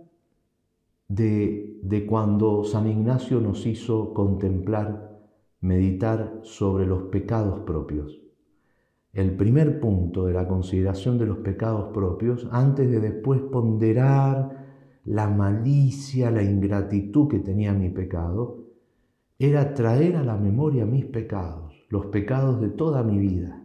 de, 1.08 1.80
de 1.82 2.06
cuando 2.06 2.64
San 2.64 2.86
Ignacio 2.86 3.40
nos 3.40 3.66
hizo 3.66 4.12
contemplar, 4.12 5.18
meditar 5.60 6.40
sobre 6.42 6.86
los 6.86 7.04
pecados 7.04 7.60
propios 7.60 8.27
el 9.12 9.36
primer 9.36 9.80
punto 9.80 10.26
de 10.26 10.34
la 10.34 10.46
consideración 10.46 11.18
de 11.18 11.26
los 11.26 11.38
pecados 11.38 11.92
propios 11.92 12.46
antes 12.50 12.90
de 12.90 13.00
después 13.00 13.40
ponderar 13.40 14.66
la 15.04 15.28
malicia, 15.28 16.30
la 16.30 16.42
ingratitud 16.42 17.28
que 17.28 17.38
tenía 17.38 17.72
mi 17.72 17.88
pecado, 17.88 18.66
era 19.38 19.72
traer 19.72 20.16
a 20.16 20.22
la 20.22 20.36
memoria 20.36 20.84
mis 20.84 21.06
pecados, 21.06 21.74
los 21.88 22.06
pecados 22.06 22.60
de 22.60 22.68
toda 22.68 23.02
mi 23.02 23.18
vida, 23.18 23.64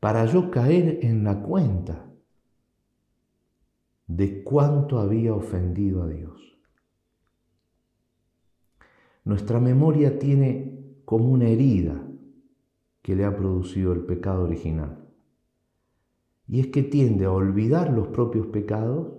para 0.00 0.24
yo 0.24 0.50
caer 0.50 0.98
en 1.02 1.22
la 1.22 1.42
cuenta 1.42 2.06
de 4.06 4.42
cuánto 4.42 4.98
había 4.98 5.34
ofendido 5.34 6.02
a 6.02 6.08
Dios. 6.08 6.40
Nuestra 9.24 9.60
memoria 9.60 10.18
tiene 10.18 10.96
como 11.04 11.28
una 11.28 11.46
herida 11.46 12.09
que 13.02 13.16
le 13.16 13.24
ha 13.24 13.36
producido 13.36 13.92
el 13.92 14.00
pecado 14.00 14.44
original. 14.44 15.08
Y 16.46 16.60
es 16.60 16.66
que 16.68 16.82
tiende 16.82 17.24
a 17.26 17.32
olvidar 17.32 17.92
los 17.92 18.08
propios 18.08 18.46
pecados 18.48 19.12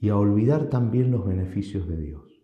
y 0.00 0.08
a 0.08 0.16
olvidar 0.16 0.68
también 0.68 1.10
los 1.10 1.24
beneficios 1.24 1.88
de 1.88 1.96
Dios. 1.96 2.42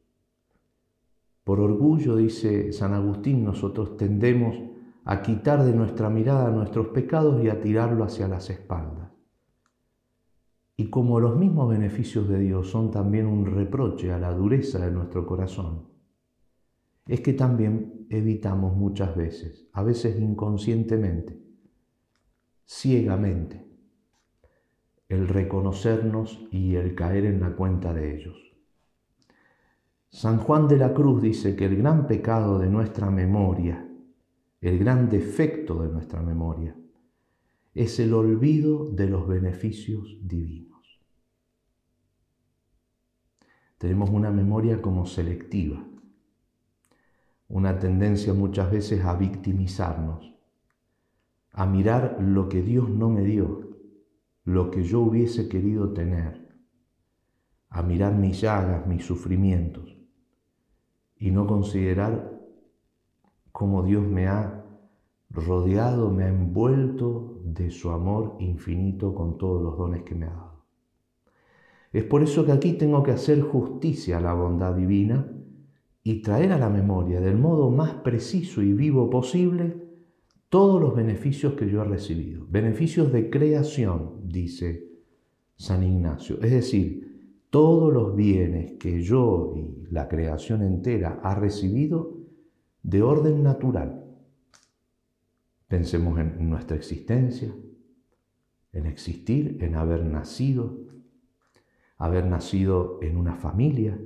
Por 1.45 1.61
orgullo, 1.61 2.17
dice 2.17 2.73
San 2.73 2.95
Agustín, 2.95 3.45
nosotros 3.45 3.97
tendemos 3.97 4.57
a 5.05 5.23
quitar 5.23 5.65
de 5.65 5.73
nuestra 5.73 6.09
mirada 6.09 6.51
nuestros 6.51 6.89
pecados 6.89 7.43
y 7.43 7.49
a 7.49 7.61
tirarlo 7.61 8.05
hacia 8.05 8.29
las 8.29 8.49
espaldas. 8.51 9.11
Y 10.77 10.89
como 10.89 11.21
los 11.21 11.37
mismos 11.37 11.69
beneficios 11.69 12.29
de 12.29 12.39
Dios 12.39 12.71
son 12.71 12.91
también 12.91 13.27
un 13.27 13.47
reproche 13.47 14.13
a 14.13 14.19
la 14.19 14.33
dureza 14.33 14.79
de 14.79 14.93
nuestro 14.93 15.27
corazón, 15.27 15.92
es 17.07 17.21
que 17.21 17.33
también 17.33 18.07
evitamos 18.11 18.77
muchas 18.77 19.17
veces, 19.17 19.67
a 19.73 19.83
veces 19.83 20.21
inconscientemente, 20.21 21.41
ciegamente, 22.65 23.67
el 25.09 25.29
reconocernos 25.29 26.47
y 26.51 26.77
el 26.77 26.95
caer 26.95 27.27
en 27.27 27.41
la 27.41 27.55
cuenta 27.55 27.93
de 27.93 28.17
ellos. 28.17 28.39
San 30.11 30.39
Juan 30.39 30.69
de 30.69 30.77
la 30.77 30.95
Cruz 30.95 31.23
dice 31.23 31.57
que 31.57 31.65
el 31.65 31.77
gran 31.77 32.07
pecado 32.07 32.59
de 32.59 32.69
nuestra 32.69 33.11
memoria, 33.11 33.89
el 34.61 34.79
gran 34.79 35.09
defecto 35.09 35.83
de 35.83 35.89
nuestra 35.89 36.23
memoria, 36.23 36.77
es 37.75 37.99
el 37.99 38.13
olvido 38.13 38.91
de 38.91 39.09
los 39.09 39.27
beneficios 39.27 40.19
divinos. 40.23 41.01
Tenemos 43.79 44.11
una 44.11 44.31
memoria 44.31 44.81
como 44.81 45.07
selectiva 45.07 45.85
una 47.53 47.79
tendencia 47.79 48.33
muchas 48.33 48.71
veces 48.71 49.05
a 49.05 49.15
victimizarnos, 49.15 50.33
a 51.53 51.67
mirar 51.67 52.17
lo 52.19 52.49
que 52.49 52.63
Dios 52.63 52.89
no 52.89 53.11
me 53.11 53.23
dio, 53.25 53.77
lo 54.45 54.71
que 54.71 54.83
yo 54.85 55.01
hubiese 55.01 55.51
querido 55.51 55.93
tener, 55.93 56.49
a 57.69 57.83
mirar 57.83 58.15
mis 58.15 58.41
llagas, 58.41 58.87
mis 58.87 59.05
sufrimientos, 59.05 59.95
y 61.17 61.31
no 61.31 61.47
considerar 61.47 62.41
cómo 63.53 63.83
Dios 63.83 64.03
me 64.03 64.29
ha 64.29 64.65
rodeado, 65.29 66.11
me 66.11 66.25
ha 66.25 66.29
envuelto 66.29 67.43
de 67.45 67.71
su 67.71 67.91
amor 67.91 68.37
infinito 68.41 69.15
con 69.15 69.37
todos 69.37 69.63
los 69.63 69.77
dones 69.77 70.05
que 70.05 70.15
me 70.15 70.25
ha 70.25 70.31
dado. 70.31 70.65
Es 71.93 72.05
por 72.05 72.23
eso 72.23 72.47
que 72.47 72.53
aquí 72.53 72.73
tengo 72.73 73.03
que 73.03 73.11
hacer 73.11 73.43
justicia 73.43 74.17
a 74.17 74.21
la 74.23 74.33
bondad 74.33 74.75
divina, 74.75 75.27
y 76.03 76.23
traer 76.23 76.53
a 76.53 76.59
la 76.59 76.69
memoria 76.69 77.21
del 77.21 77.39
modo 77.39 77.71
más 77.71 77.95
preciso 77.95 78.63
y 78.63 78.73
vivo 78.73 79.09
posible 79.09 79.77
todos 80.49 80.81
los 80.81 80.95
beneficios 80.95 81.55
que 81.55 81.69
yo 81.69 81.83
he 81.83 81.85
recibido. 81.85 82.47
Beneficios 82.49 83.13
de 83.13 83.31
creación, 83.31 84.21
dice 84.25 84.87
San 85.57 85.83
Ignacio. 85.83 86.39
Es 86.43 86.51
decir, 86.51 87.39
todos 87.51 87.93
los 87.93 88.17
bienes 88.17 88.73
que 88.79 89.03
yo 89.03 89.55
y 89.57 89.87
la 89.91 90.09
creación 90.09 90.63
entera 90.63 91.21
ha 91.23 91.35
recibido 91.35 92.19
de 92.83 93.03
orden 93.03 93.43
natural. 93.43 94.05
Pensemos 95.69 96.19
en 96.19 96.51
nuestra 96.51 96.77
existencia, 96.77 97.55
en 98.73 98.87
existir, 98.87 99.59
en 99.61 99.77
haber 99.77 100.05
nacido, 100.05 100.81
haber 101.97 102.27
nacido 102.27 102.99
en 103.01 103.17
una 103.17 103.37
familia, 103.37 103.99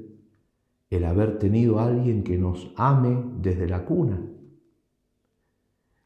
el 0.91 1.05
haber 1.05 1.39
tenido 1.39 1.79
a 1.79 1.87
alguien 1.87 2.23
que 2.23 2.39
nos 2.39 2.73
ame 2.77 3.25
desde 3.41 3.69
la 3.69 3.85
cuna. 3.85 4.21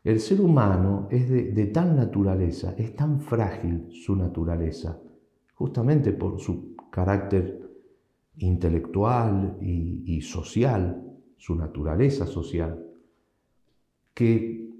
El 0.02 0.20
ser 0.20 0.40
humano 0.40 1.08
es 1.10 1.28
de, 1.28 1.66
tal 1.66 1.94
naturaleza, 1.94 2.74
es 2.78 2.96
tan 2.96 3.20
frágil 3.20 3.88
su 3.90 4.16
naturaleza, 4.16 4.98
justamente 5.54 6.12
por 6.12 6.40
su 6.40 6.74
carácter 6.90 7.70
intelectual 8.38 9.58
y, 9.60 10.02
y 10.06 10.22
social, 10.22 11.04
su 11.36 11.54
naturaleza 11.54 12.26
social, 12.26 12.86
que 14.14 14.70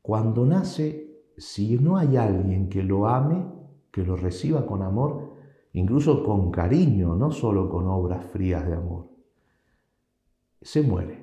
cuando 0.00 0.46
nace, 0.46 1.22
si 1.36 1.78
no 1.78 1.98
hay 1.98 2.16
alguien 2.16 2.70
que 2.70 2.82
lo 2.82 3.06
ame, 3.06 3.44
que 3.90 4.02
lo 4.02 4.16
reciba 4.16 4.66
con 4.66 4.82
amor, 4.82 5.34
incluso 5.74 6.24
con 6.24 6.50
cariño, 6.50 7.14
no 7.14 7.30
solo 7.30 7.68
con 7.68 7.86
obras 7.88 8.24
frías 8.26 8.66
de 8.66 8.74
amor, 8.74 9.11
se 10.62 10.82
muere. 10.82 11.20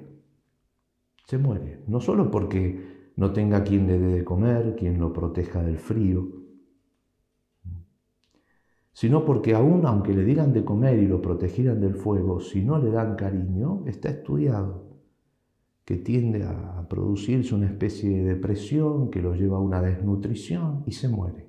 Se 1.25 1.37
muere. 1.37 1.83
No 1.87 1.99
solo 1.99 2.31
porque 2.31 3.11
no 3.15 3.33
tenga 3.33 3.63
quien 3.63 3.87
le 3.87 3.99
dé 3.99 4.07
de 4.07 4.23
comer, 4.23 4.75
quien 4.77 4.99
lo 4.99 5.11
proteja 5.11 5.61
del 5.61 5.77
frío, 5.77 6.27
sino 8.93 9.23
porque 9.25 9.55
aún 9.55 9.85
aunque 9.85 10.13
le 10.13 10.25
dieran 10.25 10.53
de 10.53 10.65
comer 10.65 10.99
y 10.99 11.07
lo 11.07 11.21
protegieran 11.21 11.79
del 11.79 11.95
fuego, 11.95 12.39
si 12.39 12.61
no 12.61 12.79
le 12.79 12.91
dan 12.91 13.15
cariño, 13.15 13.83
está 13.85 14.09
estudiado 14.09 14.89
que 15.85 15.97
tiende 15.97 16.43
a 16.43 16.85
producirse 16.87 17.55
una 17.55 17.65
especie 17.65 18.09
de 18.09 18.35
depresión 18.35 19.09
que 19.09 19.21
lo 19.21 19.33
lleva 19.33 19.57
a 19.57 19.61
una 19.61 19.81
desnutrición 19.81 20.83
y 20.85 20.91
se 20.91 21.09
muere. 21.09 21.48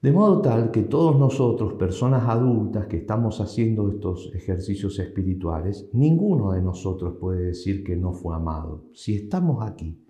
De 0.00 0.12
modo 0.12 0.40
tal 0.40 0.70
que 0.70 0.84
todos 0.84 1.18
nosotros, 1.18 1.72
personas 1.72 2.28
adultas 2.28 2.86
que 2.86 2.98
estamos 2.98 3.40
haciendo 3.40 3.90
estos 3.90 4.30
ejercicios 4.32 4.96
espirituales, 5.00 5.90
ninguno 5.92 6.52
de 6.52 6.62
nosotros 6.62 7.16
puede 7.20 7.46
decir 7.46 7.82
que 7.82 7.96
no 7.96 8.12
fue 8.12 8.36
amado. 8.36 8.84
Si 8.94 9.16
estamos 9.16 9.66
aquí, 9.68 10.00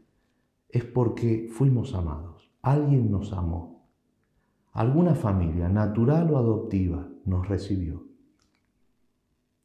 es 0.68 0.84
porque 0.84 1.48
fuimos 1.50 1.94
amados. 1.94 2.52
Alguien 2.60 3.10
nos 3.10 3.32
amó. 3.32 3.86
Alguna 4.72 5.14
familia, 5.14 5.70
natural 5.70 6.30
o 6.32 6.36
adoptiva, 6.36 7.08
nos 7.24 7.48
recibió. 7.48 8.04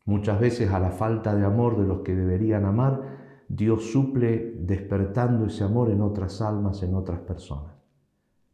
Muchas 0.06 0.40
veces 0.40 0.72
a 0.72 0.80
la 0.80 0.92
falta 0.92 1.36
de 1.36 1.44
amor 1.44 1.78
de 1.78 1.86
los 1.86 2.00
que 2.00 2.16
deberían 2.16 2.64
amar, 2.64 3.44
Dios 3.50 3.92
suple 3.92 4.56
despertando 4.58 5.48
ese 5.48 5.66
amor 5.66 5.90
en 5.90 6.02
otras 6.02 6.42
almas, 6.42 6.82
en 6.82 6.96
otras 6.96 7.20
personas. 7.20 7.74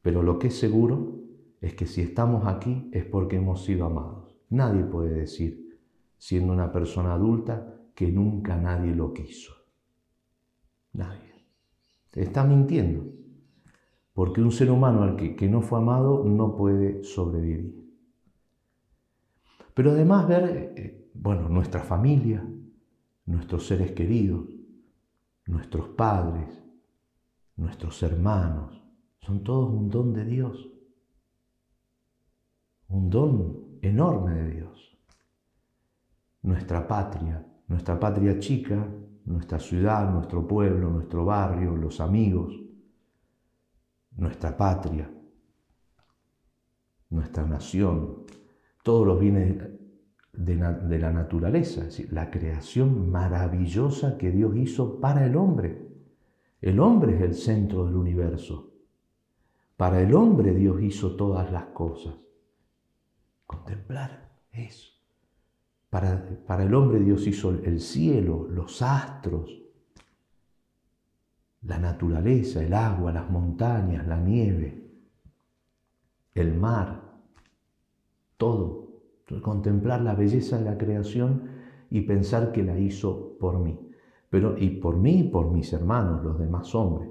Pero 0.01 0.23
lo 0.23 0.39
que 0.39 0.47
es 0.47 0.57
seguro 0.57 1.18
es 1.61 1.73
que 1.73 1.85
si 1.85 2.01
estamos 2.01 2.47
aquí 2.47 2.89
es 2.93 3.05
porque 3.05 3.35
hemos 3.35 3.63
sido 3.63 3.85
amados. 3.85 4.35
Nadie 4.49 4.83
puede 4.83 5.19
decir, 5.19 5.79
siendo 6.17 6.53
una 6.53 6.71
persona 6.71 7.13
adulta, 7.13 7.75
que 7.93 8.11
nunca 8.11 8.55
nadie 8.55 8.95
lo 8.95 9.13
quiso. 9.13 9.53
Nadie. 10.93 11.33
Está 12.13 12.43
mintiendo. 12.43 13.05
Porque 14.13 14.41
un 14.41 14.51
ser 14.51 14.71
humano 14.71 15.03
al 15.03 15.15
que, 15.15 15.35
que 15.35 15.47
no 15.47 15.61
fue 15.61 15.79
amado 15.79 16.23
no 16.23 16.55
puede 16.55 17.03
sobrevivir. 17.03 17.79
Pero 19.73 19.91
además 19.91 20.27
ver, 20.27 20.73
eh, 20.75 21.09
bueno, 21.13 21.47
nuestra 21.49 21.81
familia, 21.81 22.45
nuestros 23.25 23.67
seres 23.67 23.91
queridos, 23.91 24.47
nuestros 25.45 25.89
padres, 25.89 26.63
nuestros 27.55 28.01
hermanos, 28.03 28.81
son 29.21 29.43
todos 29.43 29.69
un 29.73 29.89
don 29.89 30.13
de 30.13 30.25
Dios 30.25 30.69
un 32.89 33.09
don 33.09 33.79
enorme 33.81 34.33
de 34.33 34.49
Dios. 34.49 34.97
Nuestra 36.41 36.87
patria, 36.87 37.45
nuestra 37.67 37.99
patria 37.99 38.39
chica, 38.39 38.87
nuestra 39.25 39.59
ciudad, 39.59 40.11
nuestro 40.11 40.47
pueblo, 40.47 40.89
nuestro 40.89 41.25
barrio, 41.25 41.75
los 41.75 41.99
amigos, 41.99 42.59
nuestra 44.15 44.57
patria, 44.57 45.09
nuestra 47.09 47.45
nación, 47.45 48.23
todos 48.83 49.05
los 49.05 49.19
bienes 49.19 49.57
de, 50.33 50.55
la 50.55 51.11
naturaleza, 51.11 51.81
es 51.81 51.87
decir, 51.87 52.13
la 52.13 52.31
creación 52.31 53.11
maravillosa 53.11 54.17
que 54.17 54.31
Dios 54.31 54.55
hizo 54.55 54.99
para 54.99 55.25
el 55.25 55.35
hombre. 55.35 55.87
El 56.61 56.79
hombre 56.79 57.15
es 57.15 57.21
el 57.21 57.35
centro 57.35 57.85
del 57.85 57.95
universo. 57.95 58.73
Para 59.77 60.01
el 60.01 60.13
hombre 60.13 60.53
Dios 60.53 60.81
hizo 60.81 61.15
todas 61.15 61.51
las 61.51 61.65
cosas. 61.67 62.15
Contemplar 63.49 64.29
eso. 64.51 64.91
Para, 65.89 66.23
para 66.45 66.65
el 66.65 66.73
hombre 66.75 66.99
Dios 66.99 67.25
hizo 67.25 67.49
el 67.49 67.81
cielo, 67.81 68.47
los 68.47 68.83
astros, 68.83 69.49
la 71.63 71.79
naturaleza, 71.79 72.61
el 72.61 72.75
agua, 72.75 73.11
las 73.11 73.27
montañas, 73.31 74.05
la 74.05 74.17
nieve, 74.17 74.83
el 76.35 76.53
mar, 76.53 77.01
todo. 78.37 78.87
Contemplar 79.41 80.01
la 80.01 80.13
belleza 80.13 80.59
de 80.59 80.65
la 80.65 80.77
creación 80.77 81.49
y 81.89 82.01
pensar 82.01 82.51
que 82.51 82.61
la 82.61 82.77
hizo 82.77 83.35
por 83.39 83.57
mí. 83.57 83.79
Pero, 84.29 84.59
y 84.59 84.69
por 84.69 84.95
mí 84.95 85.21
y 85.21 85.23
por 85.23 85.49
mis 85.49 85.73
hermanos, 85.73 86.23
los 86.23 86.37
demás 86.37 86.75
hombres. 86.75 87.09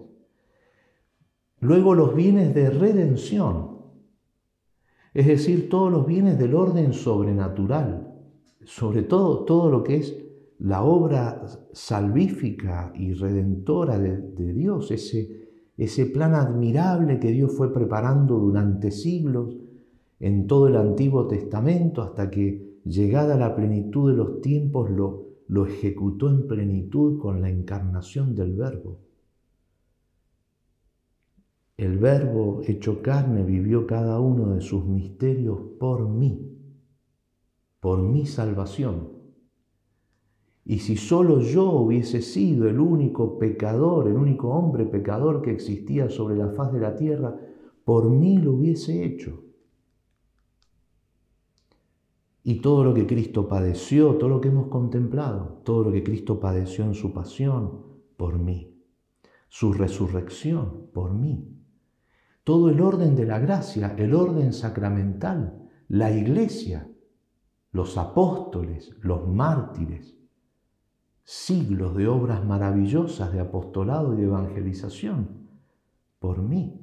Luego 1.58 1.96
los 1.96 2.14
bienes 2.14 2.54
de 2.54 2.70
redención 2.70 3.77
es 5.14 5.26
decir, 5.26 5.68
todos 5.68 5.90
los 5.90 6.06
bienes 6.06 6.38
del 6.38 6.54
orden 6.54 6.92
sobrenatural, 6.92 8.14
sobre 8.64 9.02
todo 9.02 9.44
todo 9.44 9.70
lo 9.70 9.82
que 9.82 9.96
es 9.96 10.16
la 10.58 10.82
obra 10.82 11.42
salvífica 11.72 12.92
y 12.94 13.12
redentora 13.14 13.98
de, 13.98 14.52
Dios, 14.52 14.90
ese, 14.90 15.48
ese 15.76 16.06
plan 16.06 16.34
admirable 16.34 17.20
que 17.20 17.30
Dios 17.30 17.52
fue 17.52 17.72
preparando 17.72 18.38
durante 18.38 18.90
siglos 18.90 19.56
en 20.20 20.46
todo 20.46 20.66
el 20.66 20.76
Antiguo 20.76 21.26
Testamento 21.28 22.02
hasta 22.02 22.28
que 22.30 22.80
llegada 22.84 23.36
la 23.36 23.54
plenitud 23.54 24.10
de 24.10 24.16
los 24.16 24.40
tiempos 24.40 24.90
lo, 24.90 25.28
lo 25.46 25.66
ejecutó 25.66 26.28
en 26.28 26.48
plenitud 26.48 27.18
con 27.18 27.40
la 27.40 27.48
encarnación 27.48 28.34
del 28.34 28.54
Verbo. 28.54 28.98
El 31.78 31.96
Verbo 31.98 32.60
hecho 32.66 33.02
carne 33.02 33.44
vivió 33.44 33.86
cada 33.86 34.18
uno 34.18 34.52
de 34.52 34.60
sus 34.60 34.84
misterios 34.84 35.60
por 35.78 36.08
mí, 36.08 36.58
por 37.78 38.02
mi 38.02 38.26
salvación. 38.26 39.12
Y 40.64 40.80
si 40.80 40.96
solo 40.96 41.40
yo 41.40 41.70
hubiese 41.70 42.20
sido 42.20 42.68
el 42.68 42.80
único 42.80 43.38
pecador, 43.38 44.08
el 44.08 44.14
único 44.14 44.48
hombre 44.48 44.86
pecador 44.86 45.40
que 45.40 45.52
existía 45.52 46.10
sobre 46.10 46.34
la 46.34 46.48
faz 46.48 46.72
de 46.72 46.80
la 46.80 46.96
tierra, 46.96 47.38
por 47.84 48.10
mí 48.10 48.38
lo 48.38 48.54
hubiese 48.54 49.04
hecho. 49.04 49.44
Y 52.42 52.60
todo 52.60 52.82
lo 52.82 52.92
que 52.92 53.06
Cristo 53.06 53.46
padeció, 53.46 54.16
todo 54.16 54.30
lo 54.30 54.40
que 54.40 54.48
hemos 54.48 54.66
contemplado, 54.66 55.60
todo 55.62 55.84
lo 55.84 55.92
que 55.92 56.02
Cristo 56.02 56.40
padeció 56.40 56.84
en 56.84 56.94
su 56.94 57.12
pasión, 57.12 57.84
por 58.16 58.36
mí. 58.36 58.74
Su 59.48 59.72
resurrección, 59.72 60.88
por 60.92 61.14
mí 61.14 61.54
todo 62.48 62.70
el 62.70 62.80
orden 62.80 63.14
de 63.14 63.26
la 63.26 63.38
gracia, 63.38 63.94
el 63.98 64.14
orden 64.14 64.54
sacramental, 64.54 65.68
la 65.86 66.10
iglesia, 66.10 66.88
los 67.72 67.98
apóstoles, 67.98 68.96
los 69.02 69.28
mártires, 69.28 70.16
siglos 71.24 71.94
de 71.94 72.08
obras 72.08 72.42
maravillosas 72.46 73.34
de 73.34 73.40
apostolado 73.40 74.14
y 74.14 74.16
de 74.16 74.24
evangelización, 74.24 75.46
por 76.18 76.40
mí. 76.40 76.74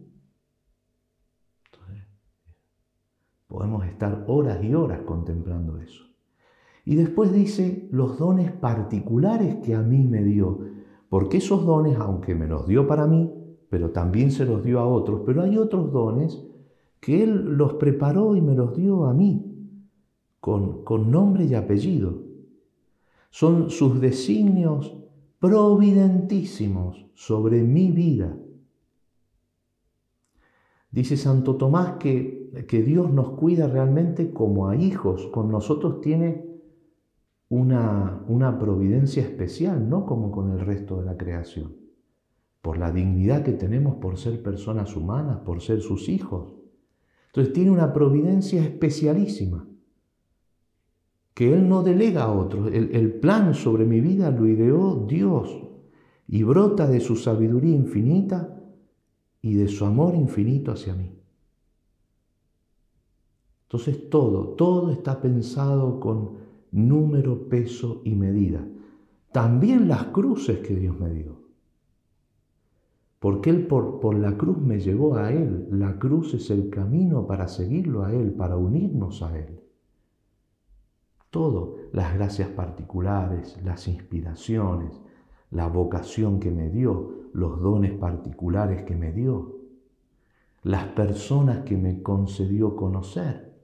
podemos 3.48 3.86
estar 3.88 4.26
horas 4.28 4.64
y 4.64 4.76
horas 4.76 5.02
contemplando 5.02 5.80
eso. 5.80 6.04
Y 6.84 6.94
después 6.94 7.34
dice 7.34 7.90
los 7.92 8.20
dones 8.20 8.52
particulares 8.52 9.56
que 9.64 9.74
a 9.74 9.82
mí 9.82 10.04
me 10.04 10.24
dio, 10.24 10.60
porque 11.10 11.38
esos 11.38 11.66
dones, 11.66 11.98
aunque 11.98 12.36
me 12.36 12.46
los 12.46 12.68
dio 12.68 12.86
para 12.86 13.08
mí, 13.08 13.35
pero 13.70 13.92
también 13.92 14.32
se 14.32 14.46
los 14.46 14.64
dio 14.64 14.80
a 14.80 14.88
otros, 14.88 15.22
pero 15.26 15.42
hay 15.42 15.58
otros 15.58 15.92
dones 15.92 16.44
que 17.00 17.24
Él 17.24 17.58
los 17.58 17.74
preparó 17.74 18.36
y 18.36 18.42
me 18.42 18.56
los 18.56 18.76
dio 18.76 19.06
a 19.06 19.14
mí, 19.14 19.44
con, 20.40 20.84
con 20.84 21.12
nombre 21.12 21.46
y 21.46 21.56
apellido. 21.56 22.24
Son 23.30 23.70
sus 23.70 24.00
designios 24.00 24.96
providentísimos 25.40 27.06
sobre 27.14 27.64
mi 27.64 27.92
vida. 27.92 28.38
Dice 30.92 31.18
Santo 31.18 31.56
Tomás 31.56 31.98
que, 32.00 32.66
que 32.68 32.82
Dios 32.82 33.12
nos 33.12 33.32
cuida 33.32 33.68
realmente 33.68 34.32
como 34.32 34.70
a 34.70 34.76
hijos, 34.78 35.28
con 35.28 35.52
nosotros 35.52 36.00
tiene 36.00 36.46
una, 37.50 38.24
una 38.28 38.58
providencia 38.58 39.22
especial, 39.22 39.90
no 39.90 40.06
como 40.06 40.32
con 40.32 40.52
el 40.52 40.62
resto 40.62 41.00
de 41.00 41.06
la 41.06 41.18
creación 41.18 41.85
por 42.66 42.80
la 42.80 42.92
dignidad 42.92 43.44
que 43.44 43.52
tenemos 43.52 43.98
por 43.98 44.18
ser 44.18 44.42
personas 44.42 44.96
humanas, 44.96 45.38
por 45.46 45.62
ser 45.62 45.82
sus 45.82 46.10
hijos. 46.10 46.56
Entonces 47.28 47.54
tiene 47.54 47.70
una 47.70 47.94
providencia 47.94 48.64
especialísima 48.64 49.68
que 51.36 51.54
Él 51.54 51.70
no 51.70 51.84
delega 51.84 52.24
a 52.24 52.32
otros. 52.32 52.74
El, 52.74 53.20
plan 53.20 53.54
sobre 53.54 53.86
mi 53.86 54.02
vida 54.02 54.32
lo 54.32 54.48
ideó 54.48 55.06
Dios 55.08 55.62
y 56.28 56.42
brota 56.42 56.88
de 56.88 57.02
su 57.02 57.16
sabiduría 57.16 57.76
infinita 57.76 58.60
y 59.44 59.54
de 59.54 59.68
su 59.68 59.86
amor 59.86 60.16
infinito 60.16 60.72
hacia 60.72 60.96
mí. 60.96 61.12
Entonces 63.68 64.10
todo, 64.10 64.56
todo 64.56 64.90
está 64.90 65.22
pensado 65.22 66.00
con 66.00 66.32
número, 66.72 67.48
peso 67.48 68.02
y 68.04 68.16
medida. 68.16 68.68
También 69.32 69.88
las 69.88 70.06
cruces 70.06 70.62
que 70.62 70.74
Dios 70.74 71.00
me 71.00 71.12
dio 71.12 71.35
porque 73.26 73.50
Él 73.50 73.66
por, 73.66 74.00
por, 74.00 74.14
la 74.14 74.38
cruz 74.38 74.60
me 74.60 74.80
llevó 74.80 75.16
a 75.16 75.32
Él. 75.34 75.68
La 75.72 75.98
cruz 75.98 76.36
es 76.36 76.52
el 76.52 76.70
camino 76.70 77.26
para 77.26 77.48
seguirlo 77.48 78.04
a 78.04 78.14
Él, 78.14 78.32
para 78.32 78.56
unirnos 78.56 79.24
a 79.24 79.36
Él. 79.36 79.62
Todo, 81.32 81.78
las 81.92 82.14
gracias 82.14 82.50
particulares, 82.50 83.60
las 83.64 83.88
inspiraciones, 83.88 85.02
la 85.50 85.68
vocación 85.68 86.40
que 86.40 86.52
me 86.52 86.70
dio, 86.70 87.32
los 87.34 87.60
dones 87.64 87.94
particulares 87.94 88.84
que 88.84 88.96
me 88.96 89.12
dio, 89.12 89.56
las 90.62 90.90
personas 90.90 91.64
que 91.66 91.78
me 91.78 92.04
concedió 92.04 92.76
conocer, 92.76 93.60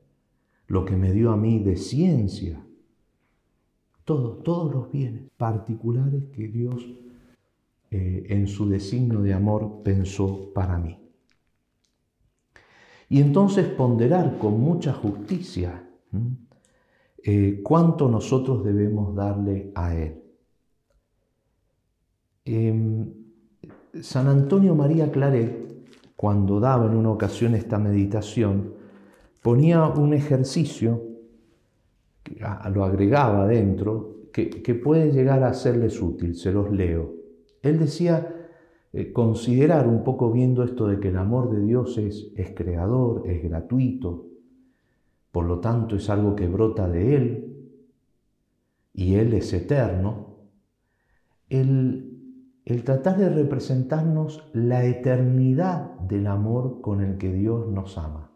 lo 0.66 0.86
que 0.86 0.98
me 0.98 1.12
dio 1.12 1.30
a 1.32 1.38
mí 1.38 1.60
de 1.60 1.76
ciencia, 1.76 2.66
Todos, 4.06 4.42
todos 4.42 4.74
los 4.74 4.92
bienes 4.92 5.30
particulares 5.38 6.24
que 6.34 6.48
Dios 6.48 6.84
eh, 7.94 8.28
en 8.30 8.48
su 8.48 8.70
designio 8.70 9.22
de 9.22 9.34
amor 9.34 9.84
pensó 9.84 10.54
para 10.54 10.78
mí. 10.78 10.98
Y 13.10 13.20
entonces 13.20 13.68
ponderar 13.68 14.38
con 14.38 14.62
mucha 14.62 14.94
justicia 14.94 15.84
eh, 17.22 17.60
cuánto 17.62 18.08
nosotros 18.08 18.64
debemos 18.64 19.14
darle 19.14 19.74
a 19.76 19.94
Él. 19.94 20.24
Em, 22.46 23.12
San 24.00 24.30
Antonio 24.30 24.74
María 24.74 25.12
Claret, 25.12 25.84
cuando 26.16 26.62
daba 26.62 26.86
en 26.86 26.96
una 26.96 27.12
ocasión 27.12 27.56
esta 27.56 27.78
meditación, 27.78 28.74
ponía 29.42 29.86
un 29.88 30.14
ejercicio, 30.14 31.04
lo 32.74 32.86
agregaba 32.86 33.46
dentro, 33.48 34.30
que, 34.32 34.50
que 34.50 34.76
puede 34.76 35.12
llegar 35.12 35.44
a 35.44 35.54
serles 35.54 36.02
útil, 36.02 36.36
se 36.36 36.54
los 36.54 36.72
leo. 36.72 37.21
Él 37.62 37.80
decía, 37.80 38.50
eh, 38.94 39.14
considerar 39.14 39.88
un 39.88 40.04
poco 40.04 40.32
viendo 40.32 40.64
esto 40.64 40.88
de 40.88 41.00
que 41.00 41.10
el 41.10 41.18
amor 41.18 41.50
de 41.50 41.62
Dios 41.62 41.98
es, 41.98 42.32
es 42.36 42.52
creador, 42.54 43.24
es 43.26 43.42
gratuito, 43.44 44.28
por 45.32 45.46
lo 45.46 45.60
tanto 45.60 45.96
es 45.96 46.10
algo 46.10 46.36
que 46.36 46.48
brota 46.48 46.90
de 46.90 47.16
Él 47.16 47.56
y 48.94 49.16
Él 49.16 49.34
es 49.34 49.54
eterno, 49.54 50.36
el, 51.50 52.12
el 52.66 52.84
tratar 52.84 53.18
de 53.18 53.30
representarnos 53.30 54.50
la 54.54 54.86
eternidad 54.86 55.92
del 56.00 56.28
amor 56.28 56.82
con 56.82 57.02
el 57.02 57.18
que 57.18 57.32
Dios 57.32 57.70
nos 57.70 57.98
ama. 57.98 58.32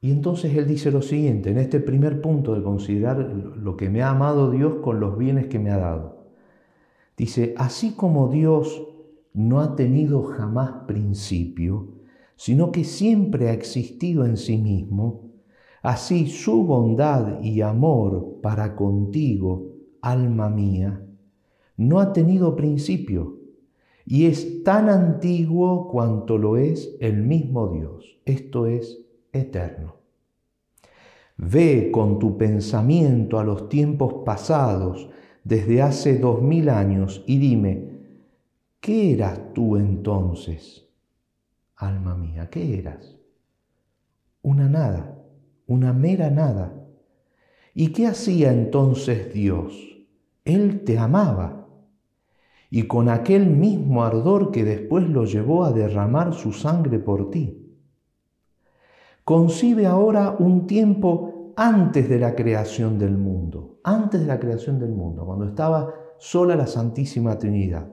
Y 0.00 0.10
entonces 0.10 0.56
Él 0.56 0.66
dice 0.66 0.90
lo 0.90 1.02
siguiente, 1.02 1.50
en 1.50 1.58
este 1.58 1.80
primer 1.80 2.22
punto 2.22 2.54
de 2.54 2.62
considerar 2.62 3.18
lo 3.18 3.76
que 3.76 3.90
me 3.90 4.02
ha 4.02 4.10
amado 4.10 4.50
Dios 4.50 4.76
con 4.82 5.00
los 5.00 5.18
bienes 5.18 5.48
que 5.48 5.58
me 5.58 5.70
ha 5.70 5.76
dado. 5.76 6.19
Dice, 7.20 7.52
así 7.58 7.90
como 7.90 8.28
Dios 8.28 8.82
no 9.34 9.60
ha 9.60 9.76
tenido 9.76 10.22
jamás 10.22 10.86
principio, 10.86 11.88
sino 12.34 12.72
que 12.72 12.82
siempre 12.82 13.50
ha 13.50 13.52
existido 13.52 14.24
en 14.24 14.38
sí 14.38 14.56
mismo, 14.56 15.30
así 15.82 16.28
su 16.28 16.64
bondad 16.64 17.42
y 17.42 17.60
amor 17.60 18.38
para 18.40 18.74
contigo, 18.74 19.66
alma 20.00 20.48
mía, 20.48 21.04
no 21.76 22.00
ha 22.00 22.14
tenido 22.14 22.56
principio 22.56 23.36
y 24.06 24.24
es 24.24 24.64
tan 24.64 24.88
antiguo 24.88 25.88
cuanto 25.88 26.38
lo 26.38 26.56
es 26.56 26.96
el 27.00 27.22
mismo 27.22 27.68
Dios, 27.68 28.18
esto 28.24 28.66
es 28.66 28.98
eterno. 29.30 29.96
Ve 31.36 31.90
con 31.92 32.18
tu 32.18 32.38
pensamiento 32.38 33.38
a 33.38 33.44
los 33.44 33.68
tiempos 33.68 34.22
pasados, 34.24 35.10
desde 35.44 35.82
hace 35.82 36.18
dos 36.18 36.42
mil 36.42 36.68
años 36.68 37.22
y 37.26 37.38
dime, 37.38 37.90
¿qué 38.80 39.12
eras 39.12 39.40
tú 39.54 39.76
entonces? 39.76 40.88
Alma 41.76 42.14
mía, 42.14 42.48
¿qué 42.50 42.78
eras? 42.78 43.16
Una 44.42 44.68
nada, 44.68 45.18
una 45.66 45.92
mera 45.92 46.30
nada. 46.30 46.74
¿Y 47.74 47.92
qué 47.92 48.06
hacía 48.06 48.52
entonces 48.52 49.32
Dios? 49.32 49.72
Él 50.44 50.84
te 50.84 50.98
amaba 50.98 51.60
y 52.70 52.84
con 52.84 53.08
aquel 53.08 53.46
mismo 53.46 54.04
ardor 54.04 54.52
que 54.52 54.64
después 54.64 55.08
lo 55.08 55.24
llevó 55.24 55.64
a 55.64 55.72
derramar 55.72 56.32
su 56.34 56.52
sangre 56.52 56.98
por 57.00 57.30
ti. 57.30 57.66
Concibe 59.24 59.86
ahora 59.86 60.36
un 60.38 60.66
tiempo 60.66 61.39
antes 61.56 62.08
de 62.08 62.18
la 62.18 62.34
creación 62.34 62.98
del 62.98 63.16
mundo, 63.16 63.80
antes 63.84 64.20
de 64.20 64.26
la 64.26 64.40
creación 64.40 64.78
del 64.78 64.90
mundo, 64.90 65.24
cuando 65.24 65.46
estaba 65.46 65.92
sola 66.18 66.56
la 66.56 66.66
Santísima 66.66 67.38
Trinidad. 67.38 67.88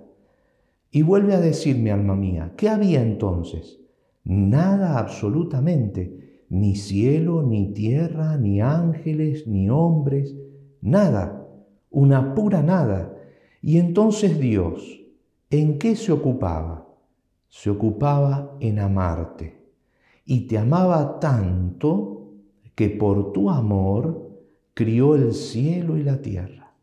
Y 0.92 1.02
vuelve 1.02 1.34
a 1.34 1.40
decirme, 1.40 1.92
alma 1.92 2.16
mía, 2.16 2.54
¿qué 2.58 2.70
había 2.70 3.02
entonces? 3.02 3.80
Nada 4.24 5.00
absolutamente, 5.00 6.46
ni 6.50 6.76
cielo, 6.76 7.44
ni 7.44 7.74
tierra, 7.74 8.38
ni 8.38 8.62
ángeles, 8.62 9.48
ni 9.48 9.70
hombres, 9.70 10.36
nada, 10.82 11.48
una 11.90 12.34
pura 12.34 12.62
nada. 12.62 13.14
Y 13.62 13.78
entonces 13.78 14.40
Dios, 14.40 15.02
¿en 15.50 15.78
qué 15.78 15.96
se 15.96 16.12
ocupaba? 16.12 16.88
Se 17.48 17.70
ocupaba 17.70 18.56
en 18.60 18.80
amarte. 18.80 19.58
Y 20.26 20.48
te 20.48 20.58
amaba 20.58 21.20
tanto 21.20 22.17
que 22.78 22.92
por 22.92 23.34
tu 23.34 23.50
amor 23.50 24.30
crió 24.76 25.16
el 25.16 25.34
cielo 25.34 25.98
y 25.98 26.04
la 26.04 26.22
tierra. 26.22 26.76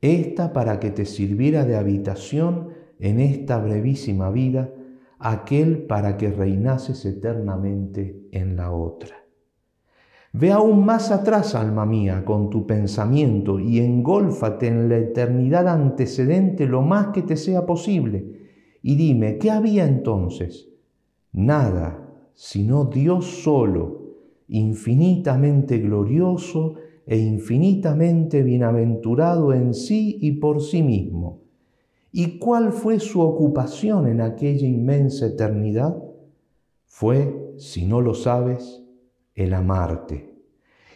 Esta 0.00 0.54
para 0.54 0.80
que 0.80 0.90
te 0.90 1.04
sirviera 1.04 1.66
de 1.66 1.76
habitación 1.76 2.70
en 2.98 3.20
esta 3.20 3.58
brevísima 3.58 4.30
vida, 4.30 4.72
aquel 5.18 5.82
para 5.82 6.16
que 6.16 6.30
reinases 6.30 7.04
eternamente 7.04 8.28
en 8.32 8.56
la 8.56 8.72
otra. 8.72 9.14
Ve 10.32 10.52
aún 10.52 10.86
más 10.86 11.10
atrás, 11.10 11.54
alma 11.54 11.84
mía, 11.84 12.24
con 12.24 12.48
tu 12.48 12.66
pensamiento 12.66 13.60
y 13.60 13.80
engólfate 13.80 14.68
en 14.68 14.88
la 14.88 14.96
eternidad 14.96 15.68
antecedente 15.68 16.64
lo 16.64 16.80
más 16.80 17.08
que 17.08 17.20
te 17.20 17.36
sea 17.36 17.66
posible. 17.66 18.40
Y 18.80 18.96
dime, 18.96 19.36
¿qué 19.36 19.50
había 19.50 19.84
entonces? 19.84 20.70
Nada, 21.30 22.08
sino 22.32 22.86
Dios 22.86 23.26
solo, 23.26 23.99
infinitamente 24.50 25.78
glorioso 25.78 26.74
e 27.06 27.18
infinitamente 27.18 28.42
bienaventurado 28.42 29.52
en 29.52 29.74
sí 29.74 30.18
y 30.20 30.32
por 30.32 30.60
sí 30.62 30.82
mismo. 30.82 31.40
¿Y 32.12 32.38
cuál 32.38 32.72
fue 32.72 32.98
su 32.98 33.20
ocupación 33.20 34.08
en 34.08 34.20
aquella 34.20 34.66
inmensa 34.66 35.26
eternidad? 35.26 36.02
Fue, 36.86 37.54
si 37.56 37.86
no 37.86 38.00
lo 38.00 38.14
sabes, 38.14 38.82
el 39.34 39.54
amarte. 39.54 40.34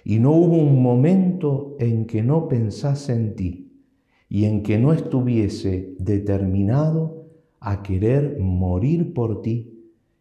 Y 0.05 0.19
no 0.19 0.33
hubo 0.33 0.57
un 0.57 0.83
momento 0.83 1.77
en 1.79 2.07
que 2.07 2.23
no 2.23 2.49
pensase 2.49 3.15
en 3.15 3.37
ti 3.37 3.73
y 4.29 4.45
en 4.45 4.63
que 4.63 4.79
no 4.79 4.93
estuviese 4.93 5.95
determinado 5.99 7.27
a 7.61 7.83
querer 7.83 8.39
morir 8.41 9.15
por 9.15 9.41
ti 9.41 9.74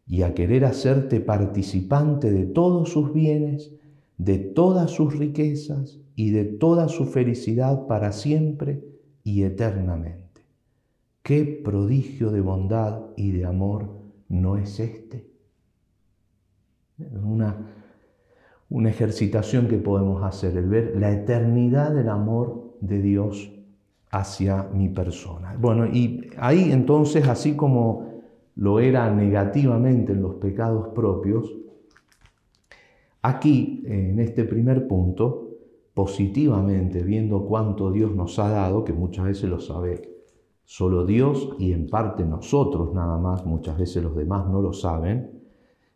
y 0.06 0.24
a 0.24 0.34
querer 0.34 0.66
hacerte 0.66 1.20
participante 1.20 2.32
de 2.32 2.46
todos 2.46 2.89
sus 2.89 3.13
bienes, 3.13 3.72
de 4.18 4.38
todas 4.38 4.92
sus 4.92 5.18
riquezas 5.18 6.00
y 6.16 6.32
de 6.32 6.46
toda 6.46 6.88
su 6.89 7.06
felicidad 7.06 7.88
para 7.88 8.12
siempre 8.12 8.84
y 9.24 9.44
eternamente. 9.44 10.24
¿Qué 11.24 11.46
prodigio 11.46 12.32
de 12.32 12.42
bondad 12.42 13.02
y 13.16 13.32
de 13.32 13.46
amor 13.46 13.89
no 14.28 14.58
es 14.58 14.80
este? 14.80 15.26
Una, 17.24 17.72
una 18.70 18.89
ejercitación 18.89 19.68
que 19.68 19.78
podemos 19.78 20.22
hacer, 20.24 20.58
el 20.58 20.68
ver 20.68 20.96
la 20.98 21.12
eternidad 21.12 21.94
del 21.94 22.10
amor 22.10 22.76
de 22.82 23.02
Dios 23.02 23.52
hacia 24.12 24.63
mi 24.63 24.89
persona. 24.89 25.56
Bueno, 25.60 25.88
y 25.88 26.30
ahí 26.38 26.72
entonces, 26.72 27.28
así 27.28 27.56
como 27.56 28.12
lo 28.56 28.80
era 28.80 29.13
negativamente 29.13 30.13
en 30.13 30.22
los 30.22 30.36
pecados 30.36 30.89
propios, 30.89 31.52
aquí, 33.22 33.84
en 33.86 34.20
este 34.20 34.44
primer 34.44 34.88
punto, 34.88 35.50
positivamente, 35.94 37.04
viendo 37.04 37.46
cuánto 37.46 37.92
Dios 37.92 38.16
nos 38.16 38.38
ha 38.39 38.50
dado, 38.50 38.84
que 38.84 38.94
muchas 38.94 39.26
veces 39.26 39.50
lo 39.50 39.60
sabe 39.60 40.13
solo 40.66 41.06
Dios 41.06 41.56
y 41.60 41.74
en 41.74 41.88
parte 41.88 42.26
nosotros 42.26 42.93
nada 42.93 43.18
más, 43.18 43.45
muchas 43.45 43.78
veces 43.78 44.04
los 44.04 44.16
demás 44.16 44.49
no 44.49 44.62
lo 44.62 44.74
saben, 44.74 45.41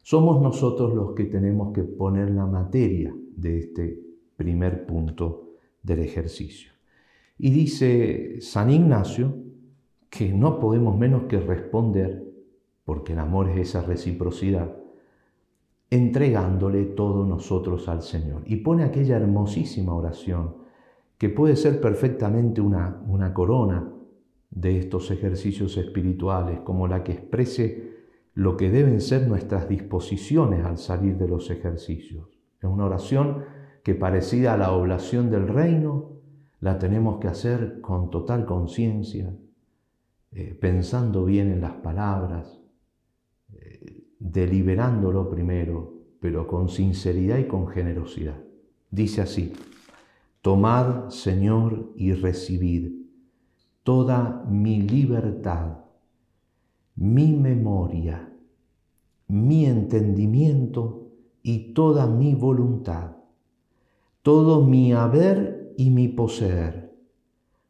somos 0.04 0.42
nosotros 0.42 0.94
los 0.94 1.14
que 1.14 1.26
tenemos 1.26 1.74
que 1.74 1.84
poner 1.84 2.32
la 2.32 2.46
materia 2.46 3.16
de 3.36 3.60
este 3.60 4.02
primer 4.36 4.86
punto 4.86 5.54
del 5.84 6.00
ejercicio. 6.00 6.72
Y 7.38 7.50
dice 7.52 8.42
San 8.42 8.70
Ignacio 8.70 9.36
que 10.10 10.32
no 10.32 10.60
podemos 10.60 10.98
menos 10.98 11.24
que 11.24 11.40
responder 11.40 12.27
porque 12.88 13.12
el 13.12 13.20
amor 13.20 13.50
es 13.50 13.58
esa 13.58 13.82
reciprocidad, 13.82 14.74
entregándole 15.90 16.86
todo 16.86 17.26
nosotros 17.26 17.90
al 17.90 18.02
Señor. 18.02 18.44
Y 18.46 18.56
pone 18.56 18.86
aquella 18.86 19.18
hermosísima 19.18 19.94
oración 19.94 20.56
que 21.18 21.28
puede 21.28 21.58
ser 21.58 21.82
perfectamente 21.82 22.62
una, 22.62 23.04
una 23.06 23.34
corona 23.34 23.92
de 24.52 24.80
estos 24.80 25.12
ejercicios 25.12 25.76
espirituales, 25.76 26.62
como 26.62 26.88
la 26.88 27.04
que 27.04 27.12
exprese 27.12 27.98
lo 28.34 28.56
que 28.56 28.70
deben 28.70 29.02
ser 29.02 29.28
nuestras 29.28 29.68
disposiciones 29.68 30.64
al 30.64 30.78
salir 30.78 31.18
de 31.18 31.28
los 31.28 31.52
ejercicios. 31.52 32.40
Es 32.62 32.70
una 32.70 32.86
oración 32.86 33.44
que 33.84 33.96
parecida 33.96 34.54
a 34.54 34.58
la 34.58 34.72
oblación 34.72 35.30
del 35.30 35.50
reino, 35.50 36.14
la 36.62 36.80
tenemos 36.80 37.20
que 37.20 37.28
hacer 37.28 37.82
con 37.82 38.10
total 38.10 38.46
conciencia, 38.46 39.36
eh, 40.32 40.58
pensando 40.62 41.26
bien 41.26 41.52
en 41.52 41.60
las 41.60 41.74
palabras, 41.74 42.57
deliberándolo 44.20 45.30
primero, 45.30 45.94
pero 46.20 46.48
con 46.48 46.70
sinceridad 46.70 47.38
y 47.38 47.48
con 47.48 47.68
generosidad. 47.68 48.42
Dice 48.90 49.22
así, 49.22 49.54
Tomad, 50.42 51.10
Señor, 51.10 51.92
y 51.96 52.14
recibid 52.14 52.92
toda 53.84 54.46
mi 54.50 54.82
libertad, 54.82 55.78
mi 56.96 57.34
memoria, 57.34 58.34
mi 59.28 59.66
entendimiento 59.66 61.10
y 61.42 61.74
toda 61.74 62.08
mi 62.08 62.34
voluntad, 62.34 63.18
todo 64.22 64.66
mi 64.66 64.94
haber 64.94 65.74
y 65.78 65.90
mi 65.90 66.08
poseer. 66.08 66.94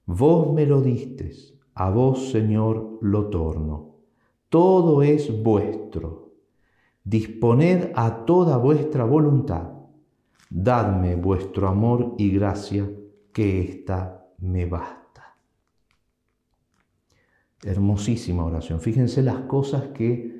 Vos 0.06 0.54
me 0.54 0.66
lo 0.66 0.82
distes, 0.82 1.54
a 1.74 1.90
vos, 1.90 2.32
Señor, 2.32 2.98
lo 3.02 3.30
torno. 3.30 3.87
Todo 4.50 5.02
es 5.04 5.44
vuestro. 5.44 6.34
Disponed 7.04 7.92
a 7.96 8.26
toda 8.26 8.58
vuestra 8.58 9.04
voluntad. 9.06 9.72
Dadme 10.50 11.16
vuestro 11.16 11.68
amor 11.68 12.16
y 12.18 12.32
gracia, 12.32 12.90
que 13.34 13.62
ésta 13.62 14.26
me 14.40 14.66
basta. 14.66 15.38
Hermosísima 17.64 18.46
oración. 18.46 18.80
Fíjense 18.80 19.22
las 19.24 19.42
cosas 19.42 19.88
que 19.94 20.38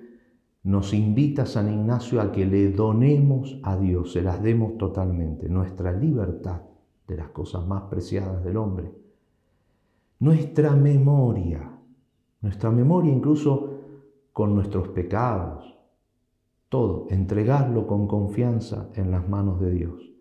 nos 0.64 0.94
invita 0.94 1.46
San 1.46 1.72
Ignacio 1.72 2.22
a 2.22 2.32
que 2.32 2.46
le 2.46 2.72
donemos 2.72 3.60
a 3.64 3.78
Dios, 3.78 4.12
se 4.12 4.22
las 4.22 4.42
demos 4.44 4.78
totalmente. 4.78 5.48
Nuestra 5.48 5.92
libertad 5.94 6.62
de 7.08 7.16
las 7.18 7.30
cosas 7.30 7.66
más 7.66 7.84
preciadas 7.84 8.44
del 8.44 8.58
hombre. 8.58 8.92
Nuestra 10.20 10.76
memoria, 10.76 11.72
nuestra 12.42 12.70
memoria 12.72 13.14
incluso 13.14 13.67
con 14.38 14.54
nuestros 14.54 14.90
pecados. 14.90 15.76
Todo, 16.70 17.08
entregarlo 17.10 17.88
con 17.88 18.08
confianza 18.08 18.92
en 18.94 19.10
las 19.10 19.28
manos 19.28 19.60
de 19.60 19.72
Dios. 19.72 20.14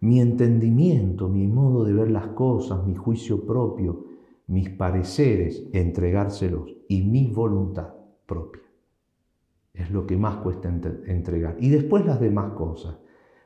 Mi 0.00 0.20
entendimiento, 0.20 1.28
mi 1.28 1.46
modo 1.46 1.84
de 1.84 1.92
ver 1.92 2.10
las 2.10 2.26
cosas, 2.30 2.84
mi 2.84 2.96
juicio 2.96 3.46
propio, 3.46 4.04
mis 4.48 4.68
pareceres, 4.68 5.62
entregárselos 5.72 6.74
y 6.88 7.02
mi 7.02 7.28
voluntad 7.28 7.94
propia. 8.26 8.62
Es 9.72 9.92
lo 9.92 10.08
que 10.08 10.16
más 10.16 10.38
cuesta 10.38 10.68
entregar. 10.68 11.54
Y 11.60 11.68
después 11.68 12.04
las 12.04 12.18
demás 12.18 12.54
cosas. 12.54 12.98